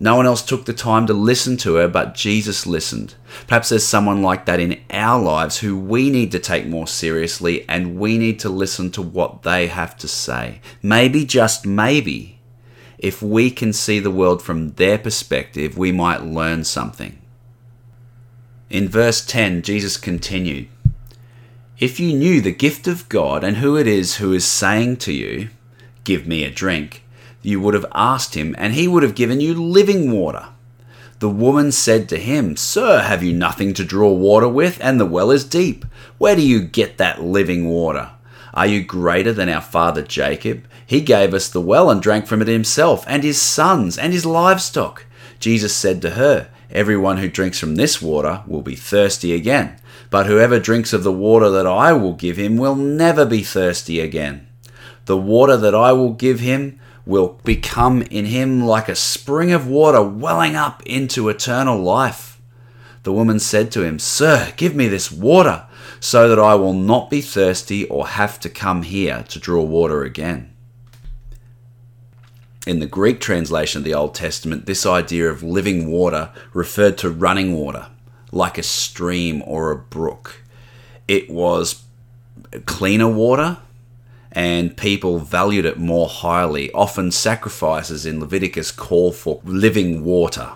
No 0.00 0.14
one 0.14 0.26
else 0.26 0.42
took 0.42 0.64
the 0.64 0.72
time 0.72 1.06
to 1.08 1.12
listen 1.12 1.56
to 1.58 1.74
her, 1.74 1.88
but 1.88 2.14
Jesus 2.14 2.66
listened. 2.66 3.14
Perhaps 3.48 3.70
there's 3.70 3.84
someone 3.84 4.22
like 4.22 4.46
that 4.46 4.60
in 4.60 4.80
our 4.90 5.20
lives 5.20 5.58
who 5.58 5.76
we 5.76 6.08
need 6.08 6.30
to 6.32 6.38
take 6.38 6.66
more 6.66 6.86
seriously 6.86 7.68
and 7.68 7.98
we 7.98 8.16
need 8.16 8.38
to 8.40 8.48
listen 8.48 8.92
to 8.92 9.02
what 9.02 9.42
they 9.42 9.66
have 9.66 9.96
to 9.98 10.06
say. 10.06 10.60
Maybe, 10.82 11.24
just 11.24 11.66
maybe, 11.66 12.38
if 12.98 13.20
we 13.20 13.50
can 13.50 13.72
see 13.72 13.98
the 13.98 14.10
world 14.10 14.40
from 14.40 14.70
their 14.72 14.98
perspective, 14.98 15.76
we 15.76 15.90
might 15.90 16.22
learn 16.22 16.62
something. 16.62 17.18
In 18.70 18.88
verse 18.88 19.24
10, 19.24 19.62
Jesus 19.62 19.96
continued 19.96 20.68
If 21.78 21.98
you 21.98 22.16
knew 22.16 22.40
the 22.40 22.52
gift 22.52 22.86
of 22.86 23.08
God 23.08 23.42
and 23.42 23.56
who 23.56 23.76
it 23.76 23.88
is 23.88 24.16
who 24.16 24.32
is 24.32 24.44
saying 24.44 24.98
to 24.98 25.12
you, 25.12 25.48
Give 26.04 26.26
me 26.26 26.44
a 26.44 26.50
drink 26.50 27.02
you 27.48 27.60
would 27.60 27.74
have 27.74 27.86
asked 27.94 28.34
him, 28.34 28.54
and 28.58 28.74
he 28.74 28.86
would 28.86 29.02
have 29.02 29.14
given 29.14 29.40
you 29.40 29.54
living 29.54 30.12
water. 30.12 30.48
The 31.18 31.30
woman 31.30 31.72
said 31.72 32.08
to 32.08 32.18
him, 32.18 32.56
Sir, 32.56 33.00
have 33.00 33.22
you 33.22 33.32
nothing 33.32 33.72
to 33.74 33.84
draw 33.84 34.12
water 34.12 34.48
with, 34.48 34.78
and 34.82 35.00
the 35.00 35.06
well 35.06 35.30
is 35.30 35.44
deep? 35.44 35.86
Where 36.18 36.36
do 36.36 36.42
you 36.42 36.60
get 36.60 36.98
that 36.98 37.22
living 37.22 37.68
water? 37.68 38.10
Are 38.52 38.66
you 38.66 38.84
greater 38.84 39.32
than 39.32 39.48
our 39.48 39.62
father 39.62 40.02
Jacob? 40.02 40.64
He 40.86 41.00
gave 41.00 41.32
us 41.32 41.48
the 41.48 41.60
well 41.60 41.90
and 41.90 42.02
drank 42.02 42.26
from 42.26 42.42
it 42.42 42.48
himself, 42.48 43.04
and 43.08 43.24
his 43.24 43.40
sons, 43.40 43.96
and 43.96 44.12
his 44.12 44.26
livestock. 44.26 45.06
Jesus 45.40 45.74
said 45.74 46.02
to 46.02 46.10
her, 46.10 46.50
Everyone 46.70 47.16
who 47.16 47.30
drinks 47.30 47.58
from 47.58 47.76
this 47.76 48.02
water 48.02 48.42
will 48.46 48.62
be 48.62 48.76
thirsty 48.76 49.32
again, 49.32 49.76
but 50.10 50.26
whoever 50.26 50.60
drinks 50.60 50.92
of 50.92 51.02
the 51.02 51.12
water 51.12 51.48
that 51.50 51.66
I 51.66 51.94
will 51.94 52.12
give 52.12 52.36
him 52.36 52.58
will 52.58 52.76
never 52.76 53.24
be 53.24 53.42
thirsty 53.42 54.00
again. 54.00 54.46
The 55.06 55.16
water 55.16 55.56
that 55.56 55.74
I 55.74 55.92
will 55.92 56.12
give 56.12 56.40
him 56.40 56.78
will 57.08 57.40
become 57.42 58.02
in 58.02 58.26
him 58.26 58.60
like 58.60 58.86
a 58.86 58.94
spring 58.94 59.50
of 59.50 59.66
water 59.66 60.02
welling 60.02 60.54
up 60.54 60.82
into 60.84 61.30
eternal 61.30 61.78
life. 61.78 62.38
The 63.02 63.14
woman 63.14 63.40
said 63.40 63.72
to 63.72 63.82
him, 63.82 63.98
Sir, 63.98 64.52
give 64.58 64.74
me 64.74 64.88
this 64.88 65.10
water, 65.10 65.66
so 66.00 66.28
that 66.28 66.38
I 66.38 66.54
will 66.54 66.74
not 66.74 67.08
be 67.08 67.22
thirsty 67.22 67.86
or 67.86 68.08
have 68.08 68.38
to 68.40 68.50
come 68.50 68.82
here 68.82 69.24
to 69.30 69.38
draw 69.38 69.62
water 69.62 70.04
again. 70.04 70.54
In 72.66 72.80
the 72.80 72.86
Greek 72.86 73.20
translation 73.20 73.78
of 73.78 73.84
the 73.84 73.94
Old 73.94 74.14
Testament, 74.14 74.66
this 74.66 74.84
idea 74.84 75.30
of 75.30 75.42
living 75.42 75.90
water 75.90 76.30
referred 76.52 76.98
to 76.98 77.08
running 77.08 77.54
water, 77.54 77.86
like 78.32 78.58
a 78.58 78.62
stream 78.62 79.42
or 79.46 79.70
a 79.70 79.78
brook. 79.78 80.42
It 81.08 81.30
was 81.30 81.84
cleaner 82.66 83.08
water, 83.08 83.56
and 84.32 84.76
people 84.76 85.18
valued 85.18 85.64
it 85.64 85.78
more 85.78 86.08
highly. 86.08 86.70
Often, 86.72 87.12
sacrifices 87.12 88.06
in 88.06 88.20
Leviticus 88.20 88.70
call 88.70 89.12
for 89.12 89.40
living 89.44 90.04
water. 90.04 90.52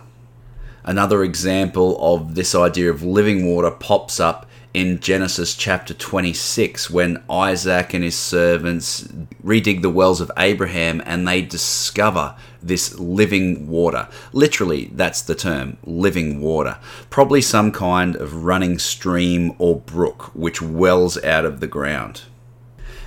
Another 0.85 1.23
example 1.23 1.97
of 2.00 2.35
this 2.35 2.55
idea 2.55 2.91
of 2.91 3.02
living 3.02 3.47
water 3.47 3.71
pops 3.71 4.19
up 4.19 4.47
in 4.75 4.99
Genesis 5.00 5.55
chapter 5.55 5.93
26 5.93 6.88
when 6.88 7.23
Isaac 7.29 7.93
and 7.93 8.02
his 8.02 8.17
servants 8.17 9.05
redig 9.45 9.83
the 9.83 9.91
wells 9.91 10.21
of 10.21 10.33
Abraham 10.38 11.02
and 11.05 11.29
they 11.29 11.43
discover 11.43 12.35
this 12.62 12.99
living 12.99 13.69
water. 13.69 14.09
Literally, 14.33 14.91
that's 14.95 15.21
the 15.23 15.35
term 15.35 15.76
living 15.85 16.41
water. 16.41 16.79
Probably 17.11 17.43
some 17.43 17.71
kind 17.71 18.17
of 18.17 18.45
running 18.45 18.79
stream 18.79 19.55
or 19.59 19.79
brook 19.79 20.35
which 20.35 20.62
wells 20.62 21.23
out 21.23 21.45
of 21.45 21.61
the 21.61 21.67
ground. 21.67 22.23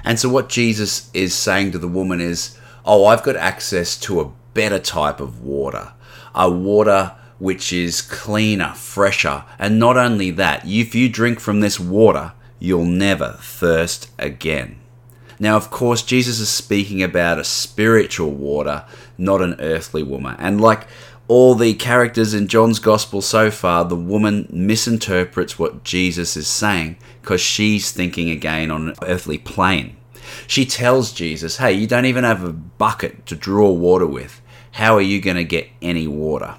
And 0.05 0.19
so, 0.19 0.29
what 0.29 0.47
Jesus 0.47 1.09
is 1.13 1.33
saying 1.33 1.71
to 1.71 1.79
the 1.79 1.87
woman 1.87 2.21
is, 2.21 2.57
Oh, 2.85 3.05
I've 3.05 3.23
got 3.23 3.35
access 3.35 3.97
to 4.01 4.21
a 4.21 4.31
better 4.53 4.79
type 4.79 5.19
of 5.19 5.41
water, 5.41 5.93
a 6.35 6.49
water 6.49 7.13
which 7.39 7.73
is 7.73 8.01
cleaner, 8.01 8.73
fresher. 8.75 9.43
And 9.59 9.79
not 9.79 9.97
only 9.97 10.31
that, 10.31 10.65
if 10.65 10.93
you 10.95 11.09
drink 11.09 11.39
from 11.39 11.59
this 11.59 11.79
water, 11.79 12.33
you'll 12.59 12.85
never 12.85 13.37
thirst 13.41 14.09
again. 14.19 14.77
Now, 15.39 15.57
of 15.57 15.69
course, 15.69 16.01
Jesus 16.01 16.39
is 16.39 16.49
speaking 16.49 17.03
about 17.03 17.39
a 17.39 17.43
spiritual 17.43 18.31
water, 18.31 18.85
not 19.17 19.41
an 19.41 19.59
earthly 19.59 20.03
woman. 20.03 20.35
And 20.39 20.61
like 20.61 20.87
all 21.27 21.55
the 21.55 21.73
characters 21.73 22.33
in 22.33 22.47
John's 22.47 22.79
gospel 22.79 23.21
so 23.21 23.49
far, 23.49 23.83
the 23.83 23.95
woman 23.95 24.47
misinterprets 24.51 25.57
what 25.57 25.83
Jesus 25.83 26.37
is 26.37 26.47
saying 26.47 26.97
because 27.21 27.41
she's 27.41 27.91
thinking 27.91 28.29
again 28.29 28.69
on 28.69 28.89
an 28.89 28.95
earthly 29.01 29.37
plane. 29.37 29.97
She 30.47 30.65
tells 30.65 31.11
Jesus, 31.11 31.57
Hey, 31.57 31.73
you 31.73 31.87
don't 31.87 32.05
even 32.05 32.23
have 32.23 32.43
a 32.43 32.53
bucket 32.53 33.25
to 33.27 33.35
draw 33.35 33.71
water 33.71 34.05
with. 34.05 34.41
How 34.73 34.95
are 34.95 35.01
you 35.01 35.21
going 35.21 35.37
to 35.37 35.43
get 35.43 35.69
any 35.81 36.07
water? 36.07 36.55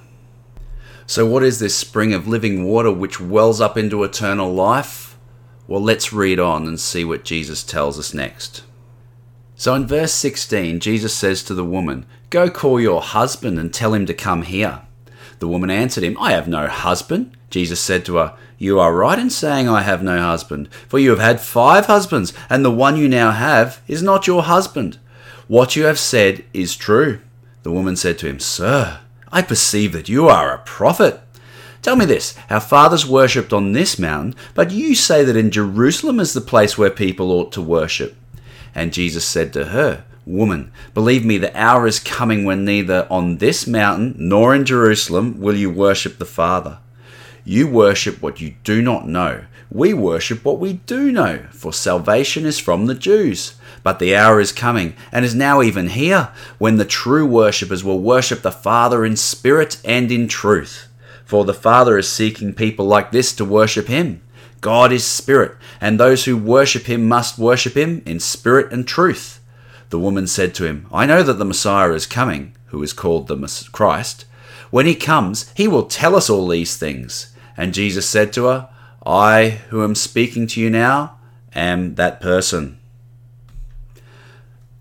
So, 1.07 1.25
what 1.25 1.45
is 1.45 1.61
this 1.61 1.77
spring 1.77 2.13
of 2.13 2.27
living 2.27 2.65
water 2.65 2.91
which 2.91 3.21
wells 3.21 3.61
up 3.61 3.77
into 3.77 4.03
eternal 4.03 4.53
life? 4.53 5.17
Well, 5.69 5.83
let's 5.83 6.13
read 6.13 6.41
on 6.41 6.67
and 6.67 6.81
see 6.81 7.05
what 7.05 7.25
Jesus 7.25 7.63
tells 7.63 7.99
us 7.99 8.15
next. 8.15 8.65
So, 9.59 9.75
in 9.75 9.87
verse 9.87 10.13
16, 10.13 10.81
Jesus 10.81 11.15
says 11.15 11.43
to 11.45 11.55
the 11.55 11.65
woman, 11.65 12.05
Go 12.29 12.51
call 12.51 12.79
your 12.79 13.01
husband 13.01 13.59
and 13.59 13.73
tell 13.73 13.95
him 13.95 14.05
to 14.05 14.13
come 14.13 14.43
here. 14.43 14.83
The 15.39 15.49
woman 15.49 15.71
answered 15.71 16.05
him, 16.05 16.19
I 16.21 16.33
have 16.33 16.47
no 16.47 16.67
husband. 16.67 17.35
Jesus 17.49 17.81
said 17.81 18.05
to 18.05 18.17
her, 18.17 18.37
You 18.59 18.79
are 18.79 18.95
right 18.95 19.19
in 19.19 19.31
saying 19.31 19.67
I 19.67 19.81
have 19.81 20.03
no 20.03 20.21
husband, 20.21 20.69
for 20.89 20.99
you 20.99 21.09
have 21.09 21.21
had 21.21 21.41
five 21.41 21.87
husbands, 21.87 22.35
and 22.51 22.65
the 22.65 22.71
one 22.71 22.97
you 22.99 23.09
now 23.09 23.31
have 23.31 23.81
is 23.89 24.03
not 24.03 24.27
your 24.27 24.43
husband. 24.43 24.99
What 25.49 25.75
you 25.75 25.85
have 25.85 25.99
said 25.99 26.45
is 26.53 26.77
true. 26.77 27.21
The 27.63 27.73
woman 27.73 27.97
said 27.97 28.19
to 28.19 28.29
him, 28.29 28.41
Sir, 28.41 29.01
I 29.33 29.41
perceive 29.41 29.93
that 29.93 30.09
you 30.09 30.29
are 30.29 30.53
a 30.53 30.59
prophet. 30.59 31.21
Tell 31.81 31.97
me 31.97 32.05
this 32.05 32.37
Our 32.51 32.61
fathers 32.61 33.07
worshipped 33.07 33.55
on 33.55 33.73
this 33.73 33.99
mountain, 33.99 34.35
but 34.53 34.71
you 34.71 34.95
say 34.95 35.25
that 35.25 35.37
in 35.37 35.51
Jerusalem 35.51 36.21
is 36.21 36.35
the 36.35 36.43
place 36.43 36.77
where 36.77 36.91
people 36.91 37.33
ought 37.33 37.53
to 37.53 37.63
worship. 37.63 38.17
And 38.77 38.93
Jesus 38.93 39.25
said 39.25 39.55
to 39.55 39.67
her, 39.67 40.05
Woman, 40.27 40.71
believe 40.93 41.25
me, 41.25 41.39
the 41.39 41.57
hour 41.59 41.87
is 41.87 41.99
coming 41.99 42.45
when 42.45 42.67
neither 42.67 43.07
on 43.11 43.39
this 43.39 43.67
mountain 43.67 44.15
nor 44.19 44.55
in 44.55 44.67
Jerusalem 44.67 45.41
will 45.41 45.57
you 45.57 45.71
worship 45.71 46.19
the 46.19 46.27
Father. 46.27 46.79
You 47.43 47.69
worship 47.69 48.21
what 48.21 48.39
you 48.43 48.55
do 48.65 48.83
not 48.83 49.09
know. 49.09 49.47
We 49.71 49.95
worship 49.95 50.45
what 50.45 50.59
we 50.59 50.75
do 50.75 51.11
know, 51.11 51.47
for 51.53 51.73
salvation 51.73 52.45
is 52.45 52.59
from 52.59 52.85
the 52.85 52.95
Jews. 52.95 53.55
But 53.83 53.99
the 53.99 54.15
hour 54.15 54.41
is 54.41 54.53
coming, 54.53 54.95
and 55.11 55.25
is 55.25 55.35
now 55.35 55.63
even 55.63 55.89
here, 55.89 56.29
when 56.59 56.77
the 56.77 56.85
true 56.85 57.25
worshippers 57.25 57.83
will 57.83 58.01
worship 58.01 58.43
the 58.43 58.53
Father 58.53 59.07
in 59.07 59.17
spirit 59.17 59.81
and 59.87 60.13
in 60.13 60.29
truth. 60.29 60.89
For 61.25 61.47
the 61.47 61.55
Father 61.55 61.97
is 61.97 62.11
seeking 62.11 62.53
people 62.53 62.85
like 62.85 63.11
this 63.11 63.33
to 63.37 63.45
worship 63.47 63.87
Him. 63.87 64.21
God 64.61 64.93
is 64.93 65.05
spirit, 65.05 65.57
and 65.81 65.99
those 65.99 66.25
who 66.25 66.37
worship 66.37 66.85
Him 66.85 67.09
must 67.09 67.39
worship 67.39 67.77
Him 67.77 68.03
in 68.07 68.21
spirit 68.21 68.73
and 68.73 68.87
truth. 68.87 69.41
The 69.91 69.99
woman 69.99 70.27
said 70.27 70.55
to 70.57 70.65
him, 70.65 70.87
I 70.93 71.07
know 71.07 71.23
that 71.23 71.35
the 71.35 71.45
Messiah 71.45 71.93
is 71.93 72.07
coming, 72.07 72.55
who 72.67 72.83
is 72.83 72.93
called 72.93 73.29
the 73.29 73.69
Christ. 73.73 74.25
When 74.71 74.87
he 74.87 74.95
comes, 74.95 75.51
he 75.55 75.69
will 75.69 75.85
tell 75.85 76.17
us 76.17 76.29
all 76.29 76.49
these 76.49 76.77
things. 76.77 77.33
And 77.57 77.73
Jesus 77.73 78.09
said 78.09 78.33
to 78.35 78.45
her, 78.47 78.69
I, 79.05 79.61
who 79.69 79.85
am 79.85 79.95
speaking 79.95 80.47
to 80.49 80.61
you 80.61 80.71
now, 80.71 81.19
am 81.55 81.95
that 81.95 82.21
person. 82.21 82.79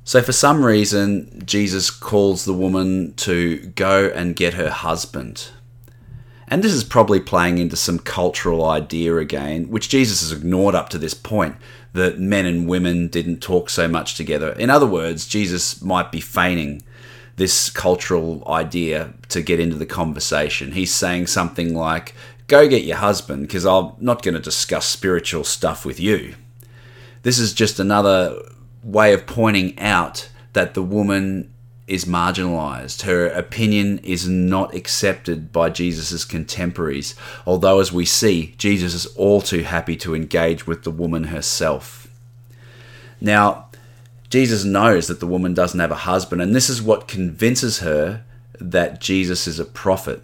So, 0.03 0.21
for 0.21 0.31
some 0.31 0.65
reason, 0.65 1.43
Jesus 1.45 1.89
calls 1.89 2.45
the 2.45 2.53
woman 2.53 3.13
to 3.17 3.57
go 3.75 4.11
and 4.13 4.35
get 4.35 4.53
her 4.55 4.69
husband. 4.69 5.49
And 6.47 6.63
this 6.63 6.73
is 6.73 6.83
probably 6.83 7.19
playing 7.19 7.57
into 7.57 7.75
some 7.75 7.99
cultural 7.99 8.65
idea 8.65 9.17
again, 9.17 9.69
which 9.69 9.89
Jesus 9.89 10.21
has 10.21 10.31
ignored 10.31 10.75
up 10.75 10.89
to 10.89 10.97
this 10.97 11.13
point 11.13 11.55
that 11.93 12.19
men 12.19 12.45
and 12.45 12.67
women 12.67 13.07
didn't 13.07 13.41
talk 13.41 13.69
so 13.69 13.87
much 13.87 14.15
together. 14.15 14.51
In 14.51 14.69
other 14.69 14.85
words, 14.85 15.27
Jesus 15.27 15.81
might 15.81 16.11
be 16.11 16.21
feigning 16.21 16.83
this 17.37 17.69
cultural 17.69 18.43
idea 18.47 19.13
to 19.29 19.41
get 19.41 19.59
into 19.59 19.75
the 19.75 19.85
conversation. 19.85 20.73
He's 20.73 20.93
saying 20.93 21.27
something 21.27 21.73
like, 21.73 22.13
Go 22.47 22.67
get 22.67 22.83
your 22.83 22.97
husband, 22.97 23.47
because 23.47 23.65
I'm 23.65 23.93
not 23.99 24.21
going 24.21 24.35
to 24.35 24.39
discuss 24.39 24.85
spiritual 24.85 25.43
stuff 25.43 25.83
with 25.83 25.99
you. 25.99 26.35
This 27.23 27.39
is 27.39 27.55
just 27.55 27.79
another 27.79 28.39
way 28.83 29.13
of 29.13 29.25
pointing 29.25 29.79
out 29.79 30.29
that 30.53 30.75
the 30.75 30.83
woman 30.83 31.51
is 31.87 32.05
marginalized. 32.05 33.03
Her 33.03 33.27
opinion 33.27 33.99
is 33.99 34.27
not 34.27 34.73
accepted 34.73 35.51
by 35.51 35.69
Jesus' 35.69 36.25
contemporaries, 36.25 37.15
although, 37.45 37.79
as 37.79 37.91
we 37.91 38.05
see, 38.05 38.55
Jesus 38.57 38.93
is 38.93 39.05
all 39.15 39.41
too 39.41 39.61
happy 39.61 39.95
to 39.97 40.15
engage 40.15 40.65
with 40.65 40.83
the 40.83 40.91
woman 40.91 41.25
herself. 41.25 42.07
Now, 43.21 43.69
Jesus 44.29 44.63
knows 44.63 45.07
that 45.07 45.19
the 45.19 45.27
woman 45.27 45.53
doesn't 45.53 45.79
have 45.79 45.91
a 45.91 45.95
husband, 45.95 46.41
and 46.41 46.55
this 46.55 46.69
is 46.69 46.81
what 46.81 47.07
convinces 47.07 47.79
her 47.79 48.23
that 48.59 48.99
Jesus 48.99 49.47
is 49.47 49.59
a 49.59 49.65
prophet. 49.65 50.23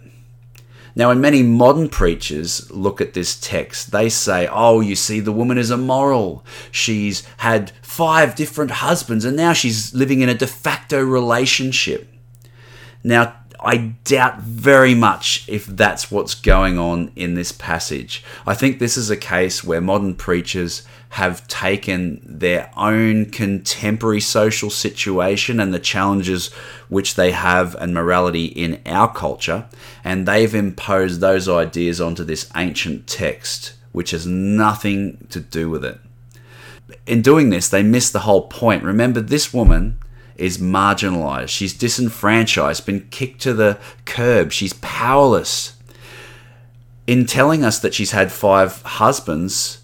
Now, 0.94 1.08
when 1.08 1.20
many 1.20 1.42
modern 1.42 1.88
preachers 1.88 2.70
look 2.70 3.00
at 3.00 3.14
this 3.14 3.38
text, 3.40 3.92
they 3.92 4.08
say, 4.08 4.48
Oh, 4.50 4.80
you 4.80 4.94
see, 4.94 5.20
the 5.20 5.32
woman 5.32 5.58
is 5.58 5.70
immoral. 5.70 6.44
She's 6.70 7.26
had 7.38 7.72
five 7.82 8.34
different 8.34 8.70
husbands 8.72 9.24
and 9.24 9.36
now 9.36 9.52
she's 9.52 9.94
living 9.94 10.20
in 10.20 10.28
a 10.28 10.34
de 10.34 10.46
facto 10.46 11.02
relationship. 11.02 12.08
Now, 13.04 13.36
I 13.64 13.94
doubt 14.04 14.40
very 14.40 14.94
much 14.94 15.44
if 15.48 15.66
that's 15.66 16.10
what's 16.10 16.34
going 16.34 16.78
on 16.78 17.12
in 17.14 17.34
this 17.34 17.52
passage. 17.52 18.24
I 18.46 18.54
think 18.54 18.78
this 18.78 18.96
is 18.96 19.10
a 19.10 19.16
case 19.16 19.62
where 19.62 19.80
modern 19.80 20.14
preachers 20.14 20.82
have 21.10 21.46
taken 21.46 22.20
their 22.24 22.70
own 22.76 23.26
contemporary 23.26 24.20
social 24.20 24.70
situation 24.70 25.60
and 25.60 25.72
the 25.72 25.78
challenges 25.78 26.50
which 26.88 27.14
they 27.16 27.32
have 27.32 27.74
and 27.76 27.92
morality 27.92 28.46
in 28.46 28.80
our 28.86 29.12
culture, 29.12 29.66
and 30.02 30.26
they've 30.26 30.54
imposed 30.54 31.20
those 31.20 31.48
ideas 31.48 32.00
onto 32.00 32.24
this 32.24 32.50
ancient 32.56 33.06
text, 33.06 33.74
which 33.92 34.12
has 34.12 34.26
nothing 34.26 35.26
to 35.28 35.38
do 35.38 35.68
with 35.68 35.84
it. 35.84 36.00
In 37.06 37.20
doing 37.20 37.50
this, 37.50 37.68
they 37.68 37.82
miss 37.82 38.10
the 38.10 38.20
whole 38.20 38.48
point. 38.48 38.82
Remember, 38.82 39.20
this 39.20 39.52
woman 39.52 39.98
is 40.42 40.58
marginalized. 40.58 41.50
She's 41.50 41.72
disenfranchised, 41.72 42.84
been 42.84 43.06
kicked 43.10 43.40
to 43.42 43.54
the 43.54 43.78
curb. 44.04 44.50
She's 44.50 44.72
powerless. 44.74 45.76
In 47.06 47.26
telling 47.26 47.64
us 47.64 47.78
that 47.78 47.94
she's 47.94 48.10
had 48.10 48.32
five 48.32 48.82
husbands, 48.82 49.82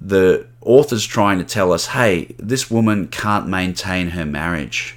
the 0.00 0.48
author's 0.60 1.06
trying 1.06 1.38
to 1.38 1.44
tell 1.44 1.72
us 1.72 1.86
hey, 1.88 2.34
this 2.38 2.68
woman 2.68 3.06
can't 3.06 3.46
maintain 3.46 4.08
her 4.08 4.26
marriage. 4.26 4.96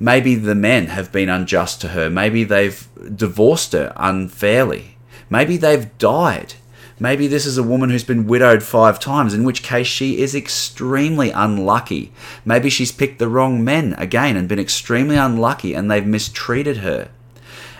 Maybe 0.00 0.34
the 0.34 0.56
men 0.56 0.88
have 0.88 1.12
been 1.12 1.28
unjust 1.28 1.80
to 1.82 1.88
her. 1.88 2.10
Maybe 2.10 2.42
they've 2.42 2.86
divorced 3.14 3.72
her 3.72 3.92
unfairly. 3.94 4.96
Maybe 5.30 5.56
they've 5.56 5.96
died. 5.98 6.54
Maybe 6.98 7.26
this 7.26 7.44
is 7.44 7.58
a 7.58 7.62
woman 7.62 7.90
who's 7.90 8.04
been 8.04 8.26
widowed 8.26 8.62
five 8.62 8.98
times, 8.98 9.34
in 9.34 9.44
which 9.44 9.62
case 9.62 9.86
she 9.86 10.18
is 10.18 10.34
extremely 10.34 11.30
unlucky. 11.30 12.10
Maybe 12.44 12.70
she's 12.70 12.90
picked 12.90 13.18
the 13.18 13.28
wrong 13.28 13.62
men 13.62 13.94
again 13.98 14.36
and 14.36 14.48
been 14.48 14.58
extremely 14.58 15.16
unlucky 15.16 15.74
and 15.74 15.90
they've 15.90 16.06
mistreated 16.06 16.78
her. 16.78 17.10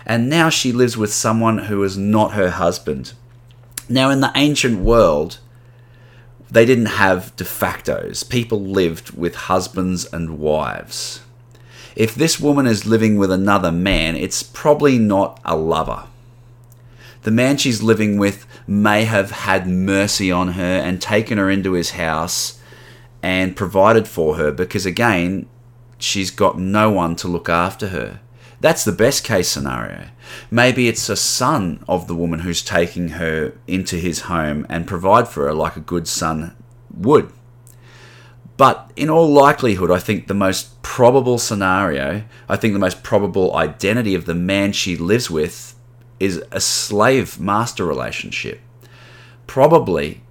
And 0.05 0.29
now 0.29 0.49
she 0.49 0.71
lives 0.71 0.95
with 0.97 1.11
someone 1.11 1.57
who 1.57 1.83
is 1.83 1.97
not 1.97 2.33
her 2.33 2.51
husband. 2.51 3.13
Now, 3.89 4.09
in 4.09 4.21
the 4.21 4.31
ancient 4.35 4.79
world, 4.81 5.39
they 6.51 6.65
didn't 6.65 6.85
have 6.85 7.35
de 7.35 7.43
factos. 7.43 8.27
People 8.27 8.61
lived 8.61 9.17
with 9.17 9.35
husbands 9.35 10.05
and 10.05 10.39
wives. 10.39 11.21
If 11.95 12.13
this 12.13 12.39
woman 12.39 12.67
is 12.67 12.85
living 12.85 13.17
with 13.17 13.31
another 13.31 13.71
man, 13.71 14.15
it's 14.15 14.43
probably 14.43 14.99
not 14.99 15.39
a 15.43 15.55
lover. 15.55 16.03
The 17.23 17.31
man 17.31 17.57
she's 17.57 17.81
living 17.81 18.17
with 18.17 18.45
may 18.67 19.05
have 19.05 19.31
had 19.31 19.67
mercy 19.67 20.31
on 20.31 20.49
her 20.49 20.63
and 20.63 21.01
taken 21.01 21.37
her 21.37 21.49
into 21.49 21.71
his 21.71 21.91
house 21.91 22.59
and 23.23 23.55
provided 23.55 24.07
for 24.07 24.35
her 24.35 24.51
because, 24.51 24.85
again, 24.85 25.47
she's 25.97 26.29
got 26.29 26.59
no 26.59 26.91
one 26.91 27.15
to 27.15 27.27
look 27.27 27.49
after 27.49 27.87
her. 27.87 28.19
That's 28.59 28.83
the 28.83 28.91
best 28.91 29.23
case 29.23 29.47
scenario. 29.47 30.07
Maybe 30.49 30.87
it's 30.87 31.09
a 31.09 31.15
son 31.15 31.83
of 31.87 32.07
the 32.07 32.15
woman 32.15 32.39
who's 32.39 32.63
taking 32.63 33.09
her 33.09 33.53
into 33.67 33.97
his 33.97 34.21
home 34.21 34.65
and 34.67 34.87
provide 34.87 35.27
for 35.27 35.45
her 35.45 35.53
like 35.53 35.75
a 35.75 35.81
good 35.81 36.07
son 36.07 36.55
would. 36.93 37.31
But 38.57 38.91
in 38.95 39.09
all 39.09 39.31
likelihood, 39.31 39.91
I 39.91 39.99
think 39.99 40.27
the 40.27 40.33
most 40.33 40.81
probable 40.81 41.37
scenario, 41.37 42.23
I 42.49 42.57
think 42.57 42.73
the 42.73 42.79
most 42.79 43.03
probable 43.03 43.55
identity 43.55 44.15
of 44.15 44.25
the 44.25 44.33
man 44.33 44.71
she 44.71 44.97
lives 44.97 45.29
with 45.29 45.75
is 46.19 46.43
a 46.51 46.59
slave 46.59 47.39
master 47.39 47.85
relationship. 47.85 48.59
Probably 49.47 50.21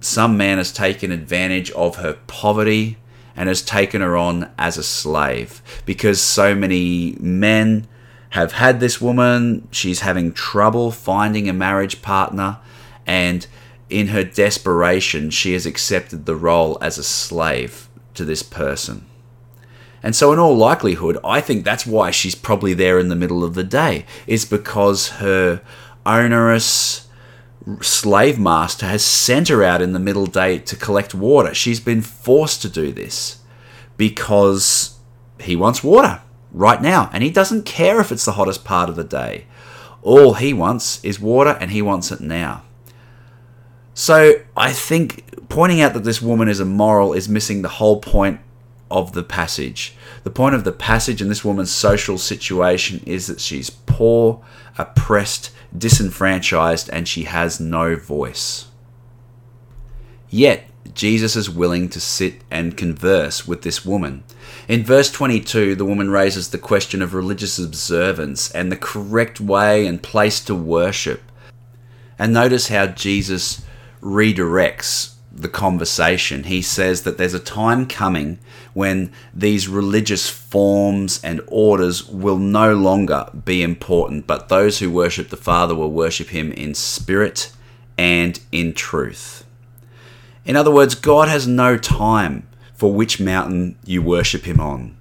some 0.00 0.36
man 0.36 0.58
has 0.58 0.72
taken 0.72 1.10
advantage 1.10 1.70
of 1.72 1.96
her 1.96 2.18
poverty 2.26 2.98
and 3.34 3.48
has 3.48 3.62
taken 3.62 4.00
her 4.00 4.16
on 4.16 4.50
as 4.58 4.76
a 4.76 4.82
slave 4.82 5.62
because 5.84 6.20
so 6.20 6.54
many 6.54 7.16
men 7.18 7.86
have 8.30 8.52
had 8.52 8.80
this 8.80 9.00
woman. 9.00 9.66
She's 9.70 10.00
having 10.00 10.32
trouble 10.32 10.90
finding 10.90 11.48
a 11.48 11.52
marriage 11.52 12.02
partner, 12.02 12.58
and 13.06 13.46
in 13.88 14.08
her 14.08 14.22
desperation, 14.22 15.30
she 15.30 15.54
has 15.54 15.66
accepted 15.66 16.26
the 16.26 16.36
role 16.36 16.78
as 16.80 16.98
a 16.98 17.04
slave 17.04 17.88
to 18.14 18.24
this 18.24 18.42
person. 18.42 19.06
And 20.02 20.14
so, 20.14 20.32
in 20.32 20.38
all 20.38 20.56
likelihood, 20.56 21.18
I 21.24 21.40
think 21.40 21.64
that's 21.64 21.86
why 21.86 22.10
she's 22.10 22.34
probably 22.34 22.74
there 22.74 22.98
in 22.98 23.08
the 23.08 23.16
middle 23.16 23.42
of 23.42 23.54
the 23.54 23.64
day, 23.64 24.04
is 24.26 24.44
because 24.44 25.08
her 25.08 25.62
onerous 26.04 27.07
slave 27.80 28.38
master 28.38 28.86
has 28.86 29.04
sent 29.04 29.48
her 29.48 29.62
out 29.62 29.82
in 29.82 29.92
the 29.92 29.98
middle 29.98 30.26
day 30.26 30.58
to 30.58 30.76
collect 30.76 31.14
water. 31.14 31.54
She's 31.54 31.80
been 31.80 32.02
forced 32.02 32.62
to 32.62 32.68
do 32.68 32.92
this 32.92 33.42
because 33.96 34.98
he 35.40 35.56
wants 35.56 35.84
water 35.84 36.22
right 36.52 36.80
now, 36.80 37.10
and 37.12 37.22
he 37.22 37.30
doesn't 37.30 37.64
care 37.64 38.00
if 38.00 38.10
it's 38.10 38.24
the 38.24 38.32
hottest 38.32 38.64
part 38.64 38.88
of 38.88 38.96
the 38.96 39.04
day. 39.04 39.46
All 40.02 40.34
he 40.34 40.52
wants 40.52 41.04
is 41.04 41.20
water, 41.20 41.56
and 41.60 41.70
he 41.70 41.82
wants 41.82 42.10
it 42.10 42.20
now. 42.20 42.62
So, 43.94 44.34
I 44.56 44.72
think 44.72 45.48
pointing 45.48 45.80
out 45.80 45.92
that 45.94 46.04
this 46.04 46.22
woman 46.22 46.48
is 46.48 46.60
immoral 46.60 47.12
is 47.12 47.28
missing 47.28 47.62
the 47.62 47.68
whole 47.68 48.00
point 48.00 48.40
of 48.90 49.12
the 49.12 49.22
passage. 49.22 49.94
The 50.24 50.30
point 50.30 50.54
of 50.54 50.64
the 50.64 50.72
passage 50.72 51.20
and 51.20 51.30
this 51.30 51.44
woman's 51.44 51.70
social 51.70 52.18
situation 52.18 53.02
is 53.06 53.26
that 53.26 53.40
she's 53.40 53.70
poor, 53.70 54.44
oppressed, 54.76 55.50
disenfranchised, 55.76 56.88
and 56.90 57.06
she 57.06 57.24
has 57.24 57.60
no 57.60 57.96
voice. 57.96 58.68
Yet, 60.30 60.64
Jesus 60.94 61.36
is 61.36 61.50
willing 61.50 61.88
to 61.90 62.00
sit 62.00 62.42
and 62.50 62.76
converse 62.76 63.46
with 63.46 63.62
this 63.62 63.84
woman. 63.84 64.24
In 64.66 64.84
verse 64.84 65.10
22, 65.10 65.74
the 65.74 65.84
woman 65.84 66.10
raises 66.10 66.48
the 66.48 66.58
question 66.58 67.02
of 67.02 67.14
religious 67.14 67.58
observance 67.58 68.50
and 68.50 68.70
the 68.70 68.76
correct 68.76 69.40
way 69.40 69.86
and 69.86 70.02
place 70.02 70.40
to 70.40 70.54
worship. 70.54 71.22
And 72.18 72.32
notice 72.32 72.68
how 72.68 72.86
Jesus 72.86 73.64
redirects 74.00 75.14
the 75.32 75.48
conversation. 75.48 76.44
He 76.44 76.62
says 76.62 77.02
that 77.02 77.18
there's 77.18 77.34
a 77.34 77.40
time 77.40 77.86
coming 77.86 78.38
when 78.78 79.10
these 79.34 79.66
religious 79.66 80.30
forms 80.30 81.20
and 81.24 81.40
orders 81.48 82.06
will 82.06 82.38
no 82.38 82.72
longer 82.72 83.28
be 83.44 83.60
important, 83.60 84.24
but 84.24 84.48
those 84.48 84.78
who 84.78 84.88
worship 84.88 85.30
the 85.30 85.36
Father 85.36 85.74
will 85.74 85.90
worship 85.90 86.28
Him 86.28 86.52
in 86.52 86.72
spirit 86.74 87.50
and 87.98 88.38
in 88.52 88.72
truth. 88.72 89.44
In 90.44 90.54
other 90.54 90.70
words, 90.70 90.94
God 90.94 91.26
has 91.26 91.44
no 91.44 91.76
time 91.76 92.46
for 92.72 92.92
which 92.92 93.18
mountain 93.18 93.76
you 93.84 94.00
worship 94.00 94.44
Him 94.44 94.60
on 94.60 94.96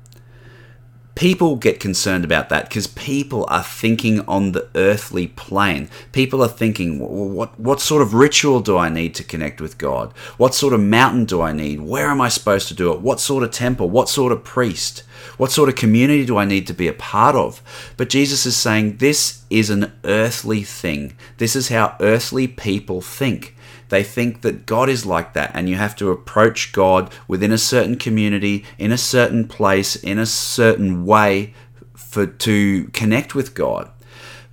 people 1.18 1.56
get 1.56 1.80
concerned 1.80 2.24
about 2.24 2.48
that 2.50 2.70
because 2.70 2.86
people 2.86 3.44
are 3.50 3.64
thinking 3.64 4.20
on 4.28 4.52
the 4.52 4.70
earthly 4.76 5.28
plane. 5.30 5.90
People 6.12 6.44
are 6.44 6.48
thinking, 6.48 7.00
what 7.00 7.60
what 7.60 7.82
sort 7.82 8.04
of 8.04 8.14
ritual 8.14 8.60
do 8.60 8.78
I 8.78 8.90
need 8.90 9.16
to 9.16 9.24
connect 9.24 9.60
with 9.60 9.80
God? 9.80 10.12
What 10.38 10.54
sort 10.54 10.74
of 10.74 10.80
mountain 10.80 11.26
do 11.26 11.42
I 11.42 11.54
need? 11.54 11.82
Where 11.82 12.10
am 12.10 12.22
I 12.22 12.30
supposed 12.30 12.68
to 12.68 12.76
do 12.76 12.94
it? 12.94 13.02
What 13.02 13.20
sort 13.20 13.44
of 13.44 13.50
temple? 13.50 13.90
What 13.90 14.10
sort 14.10 14.32
of 14.32 14.44
priest? 14.44 15.00
What 15.38 15.52
sort 15.52 15.70
of 15.70 15.76
community 15.76 16.24
do 16.24 16.38
I 16.38 16.46
need 16.46 16.68
to 16.68 16.74
be 16.74 16.88
a 16.88 16.94
part 16.94 17.36
of? 17.36 17.64
But 17.98 18.10
Jesus 18.10 18.46
is 18.46 18.56
saying 18.56 18.98
this 18.98 19.44
is 19.50 19.72
an 19.72 19.94
earthly 20.04 20.62
thing. 20.62 21.16
This 21.38 21.56
is 21.56 21.70
how 21.70 21.98
earthly 22.00 22.48
people 22.48 23.02
think. 23.02 23.56
They 23.89 24.04
think 24.04 24.41
that 24.41 24.65
God 24.65 24.89
is 24.89 25.06
like 25.06 25.34
that, 25.34 25.52
and 25.54 25.69
you 25.69 25.76
have 25.76 25.95
to 25.97 26.12
approach 26.12 26.73
God 26.73 27.12
within 27.28 27.52
a 27.52 27.58
certain 27.58 27.97
community, 27.97 28.65
in 28.78 28.91
a 28.91 28.97
certain 28.97 29.47
place, 29.47 29.95
in 29.95 30.19
a 30.19 30.26
certain 30.26 31.06
way 31.06 31.54
for 31.93 32.26
to 32.26 32.86
connect 32.93 33.36
with 33.36 33.54
God. 33.54 33.89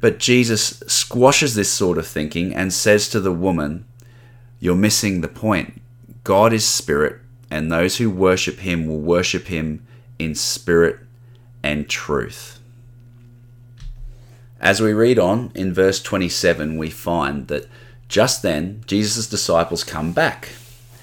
But 0.01 0.19
Jesus 0.19 0.83
squashes 0.87 1.55
this 1.55 1.73
sort 1.73 1.99
of 1.99 2.07
thinking 2.07 2.55
and 2.55 2.73
says 2.73 3.09
to 3.09 3.21
the 3.21 3.33
woman, 3.33 3.87
You're 4.61 4.75
missing 4.75 5.21
the 5.21 5.29
point. 5.29 5.81
God 6.25 6.53
is 6.53 6.67
spirit, 6.67 7.21
and 7.51 7.71
those 7.71 7.97
who 7.97 8.11
worship 8.11 8.59
him 8.59 8.87
will 8.87 9.01
worship 9.01 9.47
him 9.47 9.87
in 10.19 10.35
spirit 10.35 10.99
and 11.63 11.89
truth. 11.89 12.61
As 14.61 14.81
we 14.81 14.93
read 14.93 15.19
on 15.19 15.51
in 15.55 15.75
verse 15.75 16.03
27, 16.03 16.79
we 16.79 16.89
find 16.89 17.49
that 17.49 17.69
just 18.15 18.43
then, 18.43 18.81
Jesus' 18.87 19.27
disciples 19.27 19.83
come 19.83 20.13
back, 20.13 20.51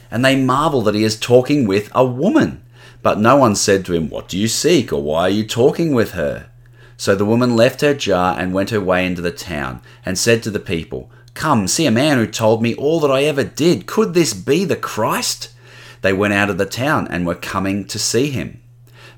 and 0.10 0.24
they 0.24 0.38
marvel 0.38 0.82
that 0.84 0.96
he 0.96 1.04
is 1.04 1.20
talking 1.20 1.68
with 1.68 1.92
a 1.94 2.06
woman. 2.06 2.64
But 3.02 3.20
no 3.20 3.36
one 3.36 3.58
said 3.58 3.84
to 3.86 3.94
him, 3.94 4.10
What 4.10 4.30
do 4.30 4.38
you 4.38 4.48
seek, 4.48 4.94
or 4.94 5.04
why 5.04 5.24
are 5.24 5.30
you 5.30 5.46
talking 5.46 5.94
with 5.94 6.12
her? 6.12 6.50
So 6.96 7.14
the 7.14 7.26
woman 7.26 7.58
left 7.58 7.82
her 7.82 7.94
jar 7.94 8.40
and 8.40 8.54
went 8.54 8.70
her 8.70 8.80
way 8.80 9.06
into 9.06 9.22
the 9.22 9.30
town, 9.30 9.82
and 10.06 10.18
said 10.18 10.42
to 10.44 10.50
the 10.50 10.58
people, 10.58 11.12
Come, 11.34 11.68
see 11.68 11.86
a 11.86 11.92
man 11.92 12.18
who 12.18 12.28
told 12.28 12.62
me 12.62 12.76
all 12.76 13.02
that 13.02 13.12
I 13.12 13.24
ever 13.24 13.44
did. 13.44 13.88
Could 13.88 14.14
this 14.14 14.34
be 14.34 14.64
the 14.64 14.78
Christ? 14.78 15.50
They 16.04 16.14
went 16.14 16.34
out 16.34 16.50
of 16.50 16.58
the 16.58 16.66
town 16.66 17.10
and 17.10 17.28
were 17.28 17.36
coming 17.36 17.84
to 17.88 18.00
see 18.00 18.30
him. 18.30 18.62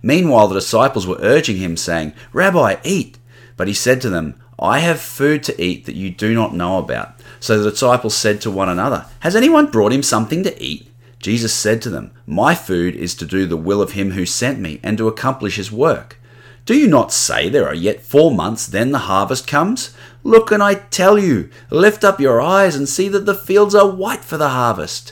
Meanwhile, 0.01 0.47
the 0.47 0.55
disciples 0.55 1.05
were 1.05 1.19
urging 1.21 1.57
him, 1.57 1.77
saying, 1.77 2.13
Rabbi, 2.31 2.77
eat. 2.83 3.19
But 3.55 3.67
he 3.67 3.75
said 3.75 4.01
to 4.01 4.09
them, 4.09 4.41
I 4.57 4.79
have 4.79 4.99
food 4.99 5.43
to 5.43 5.61
eat 5.63 5.85
that 5.85 5.95
you 5.95 6.09
do 6.09 6.33
not 6.33 6.55
know 6.55 6.79
about. 6.79 7.19
So 7.43 7.61
the 7.61 7.71
disciples 7.71 8.15
said 8.15 8.39
to 8.39 8.49
one 8.49 8.69
another, 8.69 9.05
Has 9.19 9.35
anyone 9.35 9.69
brought 9.69 9.91
him 9.91 10.01
something 10.01 10.43
to 10.43 10.63
eat? 10.63 10.89
Jesus 11.19 11.53
said 11.53 11.81
to 11.81 11.89
them, 11.89 12.11
My 12.25 12.55
food 12.55 12.95
is 12.95 13.13
to 13.15 13.25
do 13.25 13.45
the 13.45 13.57
will 13.57 13.81
of 13.81 13.91
him 13.91 14.11
who 14.11 14.25
sent 14.25 14.61
me 14.61 14.79
and 14.81 14.97
to 14.97 15.09
accomplish 15.09 15.57
his 15.57 15.69
work. 15.69 16.17
Do 16.65 16.73
you 16.73 16.87
not 16.87 17.11
say 17.11 17.49
there 17.49 17.67
are 17.67 17.75
yet 17.75 18.01
four 18.01 18.31
months, 18.31 18.65
then 18.65 18.93
the 18.93 19.09
harvest 19.09 19.45
comes? 19.45 19.93
Look, 20.23 20.51
and 20.53 20.63
I 20.63 20.75
tell 20.75 21.19
you, 21.19 21.49
lift 21.69 22.05
up 22.05 22.21
your 22.21 22.39
eyes 22.39 22.77
and 22.77 22.87
see 22.87 23.09
that 23.09 23.25
the 23.25 23.35
fields 23.35 23.75
are 23.75 23.91
white 23.91 24.23
for 24.23 24.37
the 24.37 24.47
harvest. 24.47 25.11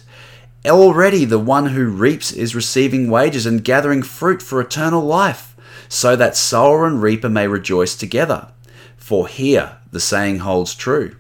Already 0.66 1.26
the 1.26 1.38
one 1.38 1.66
who 1.66 1.86
reaps 1.90 2.32
is 2.32 2.56
receiving 2.56 3.10
wages 3.10 3.46
and 3.46 3.62
gathering 3.62 4.04
fruit 4.04 4.42
for 4.42 4.62
eternal 4.62 5.04
life, 5.04 5.54
so 5.90 6.16
that 6.16 6.38
sower 6.38 6.88
and 6.88 7.02
reaper 7.02 7.28
may 7.28 7.50
rejoice 7.50 7.94
together. 7.94 8.54
For 8.96 9.28
here 9.28 9.80
the 9.92 10.00
saying 10.00 10.40
holds 10.40 10.74
true 10.74 11.18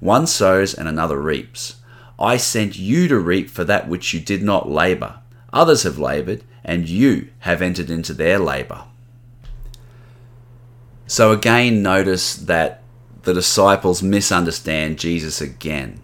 one 0.00 0.26
sows 0.26 0.74
and 0.74 0.88
another 0.88 1.20
reaps. 1.20 1.76
I 2.18 2.36
sent 2.36 2.78
you 2.78 3.08
to 3.08 3.18
reap 3.18 3.50
for 3.50 3.64
that 3.64 3.88
which 3.88 4.14
you 4.14 4.20
did 4.20 4.42
not 4.42 4.70
labour. 4.70 5.20
Others 5.52 5.82
have 5.84 5.98
laboured, 5.98 6.44
and 6.64 6.88
you 6.88 7.28
have 7.40 7.62
entered 7.62 7.90
into 7.90 8.12
their 8.12 8.38
labour. 8.38 8.84
So 11.06 11.32
again, 11.32 11.82
notice 11.82 12.34
that 12.34 12.82
the 13.22 13.34
disciples 13.34 14.02
misunderstand 14.02 14.98
Jesus 14.98 15.40
again. 15.40 16.00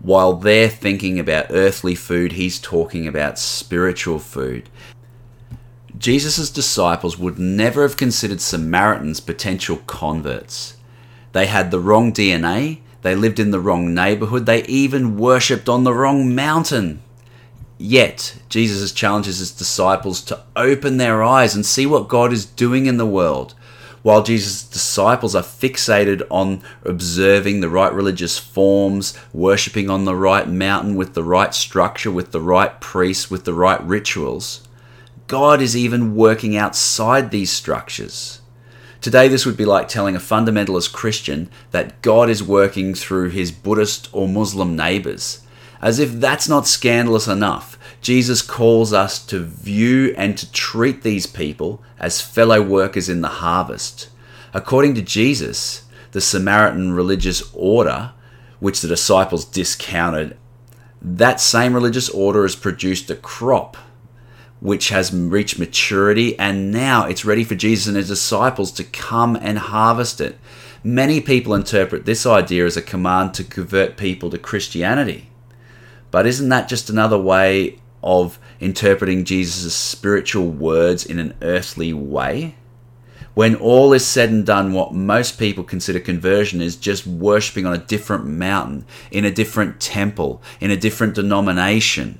While 0.00 0.34
they're 0.34 0.68
thinking 0.68 1.18
about 1.20 1.46
earthly 1.50 1.94
food, 1.94 2.32
he's 2.32 2.58
talking 2.58 3.06
about 3.06 3.38
spiritual 3.38 4.18
food. 4.18 4.68
Jesus' 5.96 6.50
disciples 6.50 7.16
would 7.16 7.38
never 7.38 7.82
have 7.82 7.96
considered 7.96 8.40
Samaritans 8.40 9.20
potential 9.20 9.76
converts. 9.86 10.76
They 11.32 11.46
had 11.46 11.70
the 11.70 11.78
wrong 11.78 12.12
DNA, 12.12 12.80
they 13.02 13.14
lived 13.14 13.38
in 13.38 13.50
the 13.50 13.60
wrong 13.60 13.94
neighborhood, 13.94 14.46
they 14.46 14.64
even 14.64 15.16
worshipped 15.18 15.68
on 15.68 15.84
the 15.84 15.94
wrong 15.94 16.34
mountain. 16.34 17.02
Yet, 17.78 18.38
Jesus 18.48 18.92
challenges 18.92 19.38
his 19.38 19.50
disciples 19.50 20.20
to 20.22 20.40
open 20.54 20.96
their 20.96 21.22
eyes 21.22 21.54
and 21.54 21.66
see 21.66 21.84
what 21.84 22.08
God 22.08 22.32
is 22.32 22.46
doing 22.46 22.86
in 22.86 22.96
the 22.96 23.06
world 23.06 23.54
while 24.02 24.22
Jesus' 24.22 24.64
disciples 24.64 25.34
are 25.34 25.42
fixated 25.42 26.26
on 26.30 26.60
observing 26.84 27.60
the 27.60 27.68
right 27.68 27.92
religious 27.92 28.38
forms, 28.38 29.16
worshipping 29.32 29.88
on 29.88 30.04
the 30.04 30.16
right 30.16 30.48
mountain 30.48 30.96
with 30.96 31.14
the 31.14 31.22
right 31.22 31.54
structure, 31.54 32.10
with 32.10 32.32
the 32.32 32.40
right 32.40 32.80
priests, 32.80 33.30
with 33.30 33.44
the 33.44 33.54
right 33.54 33.82
rituals, 33.82 34.66
God 35.28 35.62
is 35.62 35.76
even 35.76 36.14
working 36.14 36.56
outside 36.56 37.30
these 37.30 37.50
structures. 37.50 38.41
Today, 39.02 39.26
this 39.26 39.44
would 39.44 39.56
be 39.56 39.64
like 39.64 39.88
telling 39.88 40.14
a 40.14 40.20
fundamentalist 40.20 40.92
Christian 40.92 41.50
that 41.72 42.00
God 42.02 42.30
is 42.30 42.40
working 42.40 42.94
through 42.94 43.30
his 43.30 43.50
Buddhist 43.50 44.08
or 44.12 44.28
Muslim 44.28 44.76
neighbors. 44.76 45.42
As 45.80 45.98
if 45.98 46.12
that's 46.12 46.48
not 46.48 46.68
scandalous 46.68 47.26
enough, 47.26 47.76
Jesus 48.00 48.42
calls 48.42 48.92
us 48.92 49.18
to 49.26 49.40
view 49.40 50.14
and 50.16 50.38
to 50.38 50.48
treat 50.52 51.02
these 51.02 51.26
people 51.26 51.82
as 51.98 52.20
fellow 52.20 52.62
workers 52.62 53.08
in 53.08 53.22
the 53.22 53.28
harvest. 53.28 54.08
According 54.54 54.94
to 54.94 55.02
Jesus, 55.02 55.82
the 56.12 56.20
Samaritan 56.20 56.92
religious 56.92 57.42
order, 57.54 58.12
which 58.60 58.82
the 58.82 58.88
disciples 58.88 59.44
discounted, 59.44 60.36
that 61.00 61.40
same 61.40 61.74
religious 61.74 62.08
order 62.08 62.42
has 62.42 62.54
produced 62.54 63.10
a 63.10 63.16
crop 63.16 63.76
which 64.62 64.88
has 64.88 65.12
reached 65.12 65.58
maturity, 65.58 66.38
and 66.38 66.70
now 66.70 67.04
it's 67.04 67.24
ready 67.24 67.44
for 67.44 67.54
Jesus 67.54 67.88
and 67.88 67.96
his 67.96 68.08
disciples 68.08 68.72
to 68.72 68.84
come 68.84 69.36
and 69.36 69.58
harvest 69.58 70.20
it. 70.20 70.38
Many 70.84 71.20
people 71.20 71.54
interpret 71.54 72.06
this 72.06 72.24
idea 72.24 72.64
as 72.64 72.76
a 72.76 72.82
command 72.82 73.34
to 73.34 73.44
convert 73.44 73.96
people 73.96 74.30
to 74.30 74.38
Christianity. 74.38 75.28
But 76.10 76.26
isn't 76.26 76.48
that 76.48 76.68
just 76.68 76.88
another 76.88 77.18
way 77.18 77.78
of 78.02 78.38
interpreting 78.60 79.24
Jesus' 79.24 79.74
spiritual 79.74 80.48
words 80.48 81.04
in 81.04 81.18
an 81.18 81.34
earthly 81.42 81.92
way. 81.92 82.54
When 83.34 83.54
all 83.54 83.92
is 83.92 84.04
said 84.04 84.30
and 84.30 84.44
done, 84.44 84.72
what 84.72 84.92
most 84.92 85.38
people 85.38 85.64
consider 85.64 85.98
conversion 85.98 86.60
is 86.60 86.76
just 86.76 87.06
worshipping 87.06 87.64
on 87.64 87.72
a 87.72 87.78
different 87.78 88.26
mountain, 88.26 88.84
in 89.10 89.24
a 89.24 89.30
different 89.30 89.80
temple, 89.80 90.42
in 90.60 90.70
a 90.70 90.76
different 90.76 91.14
denomination. 91.14 92.18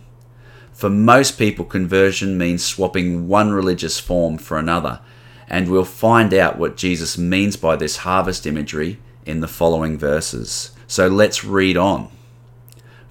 For 0.82 0.90
most 0.90 1.38
people, 1.38 1.64
conversion 1.64 2.36
means 2.36 2.64
swapping 2.64 3.28
one 3.28 3.52
religious 3.52 4.00
form 4.00 4.36
for 4.36 4.58
another, 4.58 4.98
and 5.46 5.68
we'll 5.68 5.84
find 5.84 6.34
out 6.34 6.58
what 6.58 6.76
Jesus 6.76 7.16
means 7.16 7.56
by 7.56 7.76
this 7.76 7.98
harvest 7.98 8.48
imagery 8.48 8.98
in 9.24 9.38
the 9.38 9.46
following 9.46 9.96
verses. 9.96 10.72
So 10.88 11.06
let's 11.06 11.44
read 11.44 11.76
on. 11.76 12.10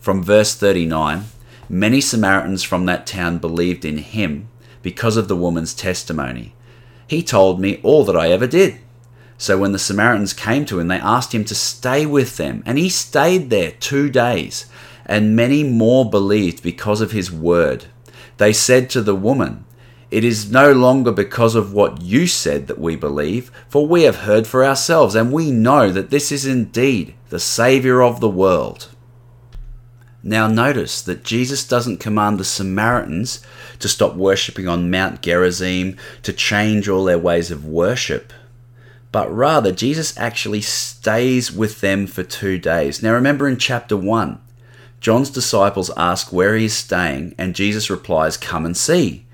From 0.01 0.21
verse 0.21 0.53
39 0.53 1.23
Many 1.69 2.01
Samaritans 2.01 2.61
from 2.61 2.87
that 2.87 3.07
town 3.07 3.37
believed 3.37 3.85
in 3.85 3.99
him 3.99 4.49
because 4.81 5.15
of 5.15 5.29
the 5.29 5.37
woman's 5.37 5.73
testimony. 5.73 6.53
He 7.07 7.23
told 7.23 7.61
me 7.61 7.79
all 7.83 8.03
that 8.03 8.17
I 8.17 8.31
ever 8.31 8.47
did. 8.47 8.79
So 9.37 9.57
when 9.57 9.71
the 9.71 9.79
Samaritans 9.79 10.33
came 10.33 10.65
to 10.65 10.81
him, 10.81 10.89
they 10.89 10.99
asked 10.99 11.33
him 11.33 11.45
to 11.45 11.55
stay 11.55 12.05
with 12.05 12.35
them, 12.35 12.63
and 12.65 12.77
he 12.77 12.89
stayed 12.89 13.49
there 13.49 13.71
two 13.71 14.09
days. 14.09 14.65
And 15.11 15.35
many 15.35 15.65
more 15.65 16.09
believed 16.09 16.63
because 16.63 17.01
of 17.01 17.11
his 17.11 17.29
word. 17.29 17.87
They 18.37 18.53
said 18.53 18.89
to 18.91 19.01
the 19.01 19.13
woman, 19.13 19.65
It 20.09 20.23
is 20.23 20.49
no 20.49 20.71
longer 20.71 21.11
because 21.11 21.53
of 21.53 21.73
what 21.73 22.01
you 22.01 22.27
said 22.27 22.67
that 22.67 22.79
we 22.79 22.95
believe, 22.95 23.51
for 23.67 23.85
we 23.85 24.03
have 24.03 24.19
heard 24.19 24.47
for 24.47 24.63
ourselves, 24.63 25.13
and 25.13 25.33
we 25.33 25.51
know 25.51 25.91
that 25.91 26.11
this 26.11 26.31
is 26.31 26.45
indeed 26.45 27.13
the 27.27 27.41
Saviour 27.41 28.01
of 28.01 28.21
the 28.21 28.29
world. 28.29 28.87
Now, 30.23 30.47
notice 30.47 31.01
that 31.01 31.25
Jesus 31.25 31.67
doesn't 31.67 31.99
command 31.99 32.39
the 32.39 32.45
Samaritans 32.45 33.45
to 33.79 33.89
stop 33.89 34.15
worshipping 34.15 34.69
on 34.69 34.89
Mount 34.89 35.21
Gerizim, 35.21 35.97
to 36.23 36.31
change 36.31 36.87
all 36.87 37.03
their 37.03 37.19
ways 37.19 37.51
of 37.51 37.65
worship, 37.65 38.31
but 39.11 39.29
rather, 39.29 39.73
Jesus 39.73 40.17
actually 40.17 40.61
stays 40.61 41.51
with 41.51 41.81
them 41.81 42.07
for 42.07 42.23
two 42.23 42.57
days. 42.57 43.03
Now, 43.03 43.11
remember 43.11 43.49
in 43.49 43.57
chapter 43.57 43.97
1, 43.97 44.39
John's 45.01 45.31
disciples 45.31 45.89
ask 45.97 46.31
where 46.31 46.55
he 46.55 46.65
is 46.65 46.75
staying, 46.75 47.33
and 47.37 47.55
Jesus 47.55 47.89
replies, 47.89 48.37
Come 48.37 48.65
and 48.65 48.77
see. 48.77 49.25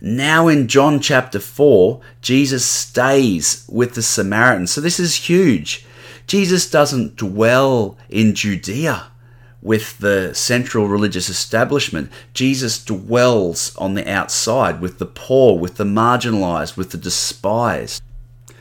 Now, 0.00 0.48
in 0.48 0.66
John 0.66 0.98
chapter 0.98 1.38
4, 1.38 2.00
Jesus 2.20 2.66
stays 2.66 3.64
with 3.68 3.94
the 3.94 4.02
Samaritans. 4.02 4.72
So, 4.72 4.80
this 4.80 4.98
is 4.98 5.14
huge. 5.14 5.86
Jesus 6.26 6.68
doesn't 6.68 7.14
dwell 7.14 7.96
in 8.08 8.34
Judea 8.34 9.12
with 9.62 9.98
the 9.98 10.34
central 10.34 10.88
religious 10.88 11.28
establishment. 11.28 12.10
Jesus 12.34 12.84
dwells 12.84 13.76
on 13.76 13.94
the 13.94 14.10
outside 14.10 14.80
with 14.80 14.98
the 14.98 15.06
poor, 15.06 15.56
with 15.56 15.76
the 15.76 15.84
marginalized, 15.84 16.76
with 16.76 16.90
the 16.90 16.98
despised, 16.98 18.02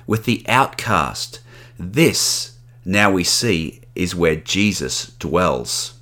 with 0.05 0.25
the 0.25 0.45
outcast. 0.47 1.39
This, 1.79 2.57
now 2.85 3.11
we 3.11 3.23
see, 3.23 3.81
is 3.95 4.15
where 4.15 4.35
Jesus 4.35 5.07
dwells. 5.17 5.95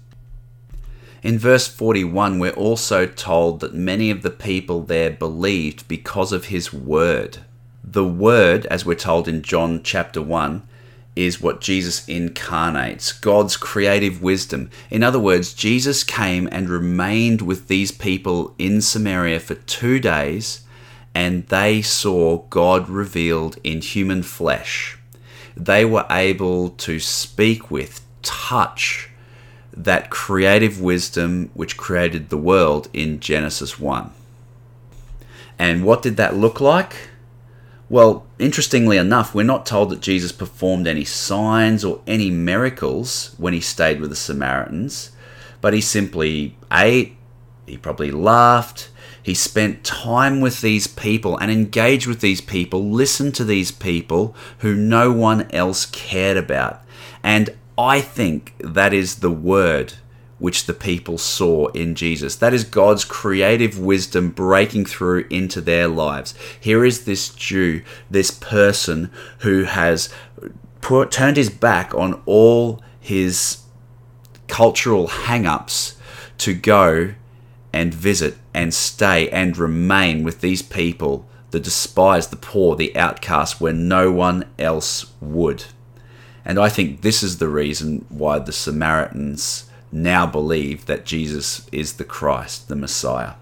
In 1.22 1.38
verse 1.38 1.68
41, 1.68 2.40
we're 2.40 2.52
also 2.52 3.06
told 3.06 3.60
that 3.60 3.74
many 3.74 4.10
of 4.10 4.22
the 4.22 4.30
people 4.30 4.84
there 4.84 5.10
believed 5.10 5.88
because 5.88 6.32
of 6.32 6.46
his 6.46 6.72
word. 6.72 7.40
The 7.84 8.06
word, 8.06 8.66
as 8.68 8.86
we're 8.86 8.96
told 8.96 9.28
in 9.28 9.42
John 9.42 9.84
chapter 9.84 10.22
1, 10.22 10.66
is 11.18 11.42
what 11.42 11.60
Jesus 11.60 12.08
incarnates 12.08 13.12
God's 13.12 13.58
creative 13.58 14.22
wisdom. 14.22 14.70
In 14.90 15.04
other 15.04 15.20
words, 15.20 15.54
Jesus 15.54 16.06
came 16.06 16.48
and 16.52 16.70
remained 16.70 17.42
with 17.42 17.68
these 17.68 17.92
people 17.92 18.56
in 18.58 18.82
Samaria 18.82 19.42
for 19.42 19.56
two 19.56 20.00
days, 20.00 20.62
and 21.14 21.46
they 21.48 21.82
saw 21.82 22.44
God 22.50 22.88
revealed 22.88 23.58
in 23.66 23.82
human 23.82 24.24
flesh. 24.24 24.98
They 25.58 25.84
were 25.84 26.06
able 26.10 26.70
to 26.70 27.02
speak 27.02 27.70
with, 27.70 28.06
touch 28.22 29.09
that 29.80 30.10
creative 30.10 30.82
wisdom 30.82 31.50
which 31.54 31.78
created 31.78 32.30
the 32.30 32.38
world 32.38 32.90
in 32.92 33.20
Genesis 33.22 33.80
1. 33.80 34.12
And 35.58 35.86
what 35.86 36.02
did 36.02 36.18
that 36.18 36.36
look 36.36 36.60
like? 36.60 37.10
Well, 37.90 38.26
interestingly 38.38 38.98
enough, 38.98 39.34
we're 39.34 39.44
not 39.44 39.66
told 39.66 39.90
that 39.90 40.02
Jesus 40.02 40.32
performed 40.34 40.86
any 40.86 41.06
signs 41.06 41.84
or 41.86 42.02
any 42.06 42.30
miracles 42.30 43.34
when 43.38 43.54
he 43.54 43.62
stayed 43.62 44.02
with 44.02 44.10
the 44.10 44.16
Samaritans, 44.16 45.12
but 45.62 45.74
he 45.74 45.82
simply 45.82 46.56
ate, 46.72 47.16
he 47.66 47.78
probably 47.78 48.12
laughed, 48.12 48.90
He 49.22 49.34
spent 49.34 49.84
time 49.84 50.40
with 50.42 50.62
these 50.62 50.88
people 50.88 51.38
and 51.38 51.52
engaged 51.52 52.08
with 52.08 52.22
these 52.22 52.42
people, 52.42 52.90
listened 52.90 53.36
to 53.36 53.44
these 53.44 53.72
people 53.72 54.36
who 54.60 54.76
no 54.76 55.12
one 55.12 55.50
else 55.52 55.86
cared 55.86 56.38
about. 56.38 56.82
And 57.24 57.56
I 57.80 58.02
think 58.02 58.56
that 58.60 58.94
is 58.94 59.20
the 59.20 59.32
word 59.32 59.94
which 60.38 60.66
the 60.66 60.74
people 60.74 61.18
saw 61.18 61.68
in 61.68 61.96
Jesus. 61.96 62.36
That 62.36 62.54
is 62.54 62.66
God's 62.66 63.06
creative 63.06 63.80
wisdom 63.80 64.32
breaking 64.32 64.84
through 64.84 65.28
into 65.30 65.62
their 65.62 65.88
lives. 65.88 66.34
Here 66.60 66.84
is 66.84 67.06
this 67.06 67.30
Jew, 67.30 67.82
this 68.12 68.32
person 68.32 69.12
who 69.40 69.64
has 69.64 70.10
put, 70.82 71.10
turned 71.10 71.38
his 71.38 71.50
back 71.50 71.96
on 71.96 72.22
all 72.26 72.84
his 73.00 73.60
cultural 74.50 75.08
hang 75.08 75.46
ups 75.46 75.96
to 76.40 76.54
go 76.54 77.14
and 77.72 77.94
visit 77.94 78.36
and 78.54 78.74
stay 78.74 79.30
and 79.30 79.58
remain 79.58 80.24
with 80.24 80.42
these 80.42 80.62
people, 80.62 81.26
the 81.52 81.62
despised, 81.62 82.30
the 82.30 82.36
poor, 82.36 82.76
the 82.76 82.94
outcast, 82.98 83.62
where 83.62 83.72
no 83.72 84.12
one 84.12 84.44
else 84.58 85.14
would. 85.22 85.64
And 86.50 86.58
I 86.58 86.68
think 86.68 87.02
this 87.02 87.22
is 87.22 87.38
the 87.38 87.48
reason 87.48 88.08
why 88.10 88.40
the 88.40 88.52
Samaritans 88.52 89.70
now 89.92 90.26
believe 90.26 90.88
that 90.88 91.06
Jesus 91.06 91.70
is 91.72 91.94
the 91.94 92.04
Christ, 92.04 92.70
the 92.70 92.76
Messiah, 92.76 93.34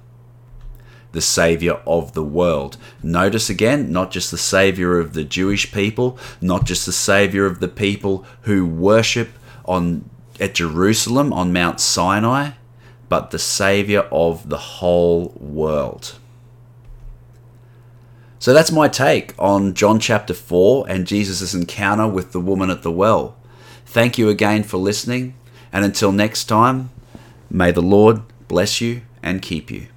the 1.13 1.22
Savior 1.22 1.80
of 1.88 2.12
the 2.12 2.24
world. 2.24 2.76
Notice 3.02 3.50
again, 3.50 3.93
not 3.93 4.12
just 4.12 4.30
the 4.30 4.38
Savior 4.38 5.00
of 5.00 5.13
the 5.13 5.24
Jewish 5.24 5.72
people, 5.72 6.20
not 6.41 6.65
just 6.65 6.86
the 6.86 6.91
Savior 6.91 7.46
of 7.46 7.62
the 7.62 7.70
people 7.70 8.26
who 8.41 8.65
worship 8.65 9.30
on 9.63 10.10
at 10.38 10.56
Jerusalem 10.56 11.32
on 11.32 11.54
Mount 11.54 11.80
Sinai, 11.80 12.52
but 13.08 13.32
the 13.32 13.39
Savior 13.39 14.02
of 14.12 14.50
the 14.50 14.58
whole 14.58 15.30
world. 15.39 16.20
So 18.39 18.54
that's 18.54 18.71
my 18.71 18.88
take 18.88 19.34
on 19.39 19.73
John 19.73 20.00
chapter 20.00 20.34
4 20.34 20.86
and 20.88 21.08
Jesus' 21.08 21.54
encounter 21.54 22.08
with 22.08 22.34
the 22.34 22.39
woman 22.39 22.69
at 22.69 22.84
the 22.84 22.91
well. 22.91 23.36
Thank 23.86 24.17
you 24.17 24.30
again 24.30 24.63
for 24.63 24.78
listening. 24.78 25.36
And 25.73 25.84
until 25.84 26.12
next 26.12 26.45
time, 26.45 26.91
may 27.50 27.71
the 27.71 27.82
Lord 27.82 28.21
bless 28.47 28.80
you 28.80 29.02
and 29.23 29.41
keep 29.41 29.71
you. 29.71 29.88